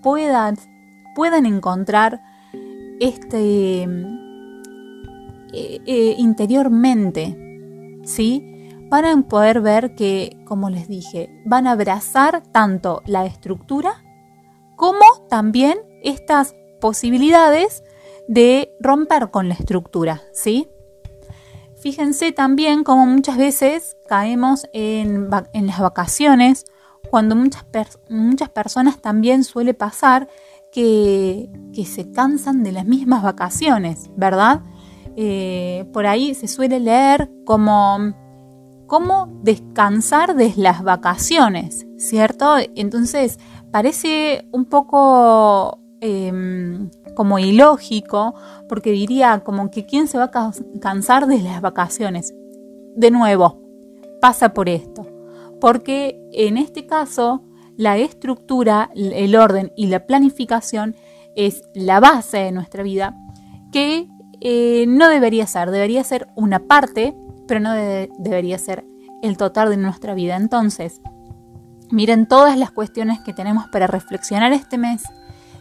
puedan, 0.02 0.56
puedan 1.14 1.44
encontrar 1.44 2.22
este 3.00 3.82
eh, 3.82 3.88
eh, 5.52 6.14
interiormente, 6.16 8.00
¿sí? 8.04 8.70
Van 8.88 9.04
a 9.04 9.22
poder 9.28 9.60
ver 9.60 9.94
que, 9.94 10.42
como 10.46 10.70
les 10.70 10.88
dije, 10.88 11.42
van 11.44 11.66
a 11.66 11.72
abrazar 11.72 12.42
tanto 12.44 13.02
la 13.04 13.26
estructura 13.26 13.92
como 14.76 15.04
también 15.28 15.78
estas 16.06 16.54
posibilidades 16.80 17.84
de 18.28 18.74
romper 18.80 19.30
con 19.30 19.48
la 19.48 19.54
estructura, 19.54 20.22
¿sí? 20.32 20.68
Fíjense 21.76 22.32
también 22.32 22.84
como 22.84 23.06
muchas 23.06 23.36
veces 23.36 23.96
caemos 24.08 24.66
en, 24.72 25.28
las 25.30 25.80
vacaciones, 25.80 26.64
cuando 27.10 27.36
muchas, 27.36 27.64
muchas 28.08 28.48
personas 28.48 29.00
también 29.00 29.44
suele 29.44 29.74
pasar 29.74 30.28
que, 30.72 31.48
que 31.72 31.84
se 31.84 32.10
cansan 32.10 32.62
de 32.62 32.72
las 32.72 32.86
mismas 32.86 33.22
vacaciones, 33.22 34.10
¿verdad? 34.16 34.62
Eh, 35.16 35.88
por 35.92 36.06
ahí 36.06 36.34
se 36.34 36.48
suele 36.48 36.80
leer 36.80 37.30
como 37.44 38.14
cómo 38.86 39.28
descansar 39.42 40.36
de 40.36 40.52
las 40.56 40.82
vacaciones, 40.82 41.86
¿cierto? 41.98 42.56
Entonces 42.74 43.38
parece 43.70 44.46
un 44.52 44.64
poco 44.64 45.80
em, 46.00 46.90
como 47.14 47.38
ilógico, 47.38 48.34
porque 48.68 48.92
diría 48.92 49.40
como 49.44 49.70
que 49.70 49.86
quién 49.86 50.08
se 50.08 50.18
va 50.18 50.30
a 50.32 50.52
cansar 50.80 51.26
de 51.26 51.40
las 51.42 51.60
vacaciones. 51.60 52.34
De 52.94 53.10
nuevo, 53.10 53.62
pasa 54.20 54.52
por 54.52 54.68
esto, 54.68 55.06
porque 55.60 56.20
en 56.32 56.56
este 56.56 56.86
caso 56.86 57.42
la 57.76 57.98
estructura, 57.98 58.90
el 58.94 59.36
orden 59.36 59.72
y 59.76 59.86
la 59.86 60.06
planificación 60.06 60.96
es 61.34 61.62
la 61.74 62.00
base 62.00 62.38
de 62.38 62.52
nuestra 62.52 62.82
vida 62.82 63.14
que 63.70 64.08
eh, 64.40 64.86
no 64.88 65.08
debería 65.08 65.46
ser, 65.46 65.70
debería 65.70 66.02
ser 66.04 66.28
una 66.34 66.60
parte, 66.60 67.14
pero 67.46 67.60
no 67.60 67.72
debería 67.72 68.58
ser 68.58 68.84
el 69.22 69.36
total 69.36 69.70
de 69.70 69.76
nuestra 69.76 70.14
vida. 70.14 70.36
Entonces, 70.36 71.00
miren 71.90 72.26
todas 72.26 72.58
las 72.58 72.70
cuestiones 72.70 73.20
que 73.20 73.32
tenemos 73.32 73.66
para 73.68 73.86
reflexionar 73.86 74.52
este 74.52 74.78
mes. 74.78 75.02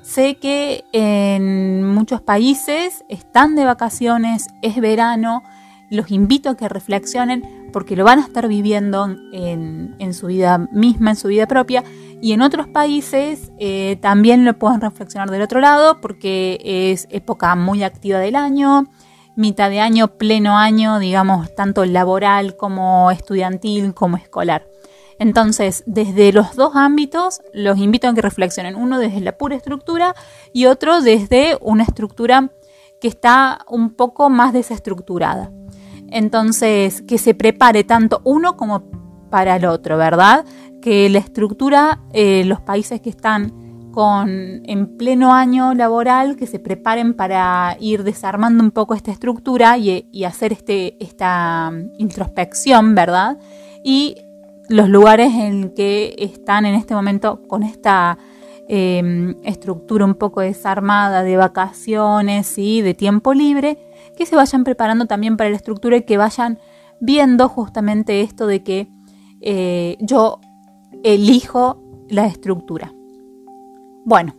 Sé 0.05 0.35
que 0.35 0.85
en 0.91 1.83
muchos 1.83 2.21
países 2.21 3.03
están 3.09 3.55
de 3.55 3.65
vacaciones, 3.65 4.49
es 4.61 4.79
verano, 4.79 5.41
los 5.89 6.11
invito 6.11 6.51
a 6.51 6.55
que 6.55 6.69
reflexionen 6.69 7.69
porque 7.73 7.95
lo 7.95 8.03
van 8.03 8.19
a 8.19 8.21
estar 8.21 8.47
viviendo 8.47 9.07
en, 9.33 9.95
en 9.97 10.13
su 10.13 10.27
vida 10.27 10.59
misma, 10.71 11.09
en 11.09 11.15
su 11.15 11.29
vida 11.29 11.47
propia, 11.47 11.83
y 12.21 12.33
en 12.33 12.43
otros 12.43 12.67
países 12.67 13.51
eh, 13.57 13.97
también 13.99 14.45
lo 14.45 14.53
pueden 14.53 14.79
reflexionar 14.79 15.31
del 15.31 15.41
otro 15.41 15.59
lado 15.59 15.99
porque 16.01 16.59
es 16.63 17.07
época 17.09 17.55
muy 17.55 17.81
activa 17.81 18.19
del 18.19 18.35
año, 18.35 18.83
mitad 19.35 19.71
de 19.71 19.79
año, 19.79 20.19
pleno 20.19 20.55
año, 20.55 20.99
digamos, 20.99 21.53
tanto 21.55 21.83
laboral 21.83 22.55
como 22.55 23.09
estudiantil 23.09 23.95
como 23.95 24.17
escolar. 24.17 24.67
Entonces, 25.19 25.83
desde 25.85 26.33
los 26.33 26.55
dos 26.55 26.75
ámbitos, 26.75 27.41
los 27.53 27.77
invito 27.77 28.07
a 28.07 28.13
que 28.13 28.21
reflexionen. 28.21 28.75
Uno 28.75 28.99
desde 28.99 29.21
la 29.21 29.37
pura 29.37 29.55
estructura 29.55 30.13
y 30.51 30.65
otro 30.65 31.01
desde 31.01 31.57
una 31.61 31.83
estructura 31.83 32.51
que 32.99 33.07
está 33.07 33.59
un 33.69 33.91
poco 33.91 34.29
más 34.29 34.53
desestructurada. 34.53 35.51
Entonces, 36.09 37.01
que 37.01 37.17
se 37.17 37.33
prepare 37.33 37.83
tanto 37.83 38.21
uno 38.23 38.57
como 38.57 38.83
para 39.29 39.55
el 39.55 39.65
otro, 39.65 39.97
¿verdad? 39.97 40.45
Que 40.81 41.09
la 41.09 41.19
estructura, 41.19 42.01
eh, 42.13 42.43
los 42.45 42.61
países 42.61 43.01
que 43.01 43.09
están 43.09 43.65
con, 43.91 44.61
en 44.65 44.97
pleno 44.97 45.33
año 45.33 45.73
laboral, 45.73 46.35
que 46.35 46.47
se 46.47 46.59
preparen 46.59 47.13
para 47.13 47.77
ir 47.79 48.03
desarmando 48.03 48.63
un 48.63 48.71
poco 48.71 48.93
esta 48.93 49.11
estructura 49.11 49.77
y, 49.77 50.23
hacer 50.25 50.51
este, 50.51 51.01
esta 51.03 51.71
introspección, 51.97 52.93
¿verdad? 52.93 53.37
Y 53.83 54.17
los 54.69 54.89
lugares 54.89 55.33
en 55.33 55.73
que 55.73 56.15
están 56.17 56.65
en 56.65 56.75
este 56.75 56.95
momento 56.95 57.41
con 57.47 57.63
esta 57.63 58.17
em, 58.67 59.35
estructura 59.43 60.05
un 60.05 60.15
poco 60.15 60.41
desarmada 60.41 61.23
de 61.23 61.37
vacaciones 61.37 62.57
y 62.57 62.81
de 62.81 62.93
tiempo 62.93 63.33
libre, 63.33 63.77
que 64.17 64.25
se 64.25 64.35
vayan 64.35 64.63
preparando 64.63 65.05
también 65.05 65.37
para 65.37 65.49
la 65.49 65.55
estructura 65.55 65.97
y 65.97 66.03
que 66.03 66.17
vayan 66.17 66.59
viendo 66.99 67.49
justamente 67.49 68.21
esto 68.21 68.47
de 68.47 68.63
que 68.63 68.87
eh, 69.41 69.97
yo 69.99 70.39
elijo 71.03 71.81
la 72.09 72.25
estructura. 72.25 72.91
Bueno, 74.05 74.35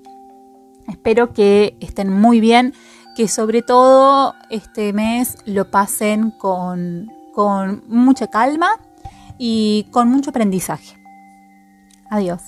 espero 0.88 1.32
que 1.32 1.76
estén 1.80 2.10
muy 2.12 2.40
bien, 2.40 2.72
que 3.16 3.28
sobre 3.28 3.62
todo 3.62 4.34
este 4.50 4.92
mes 4.92 5.38
lo 5.44 5.70
pasen 5.70 6.32
con, 6.32 7.10
con 7.32 7.84
mucha 7.88 8.26
calma 8.28 8.80
y 9.38 9.86
con 9.90 10.08
mucho 10.08 10.30
aprendizaje. 10.30 10.96
Adiós. 12.10 12.42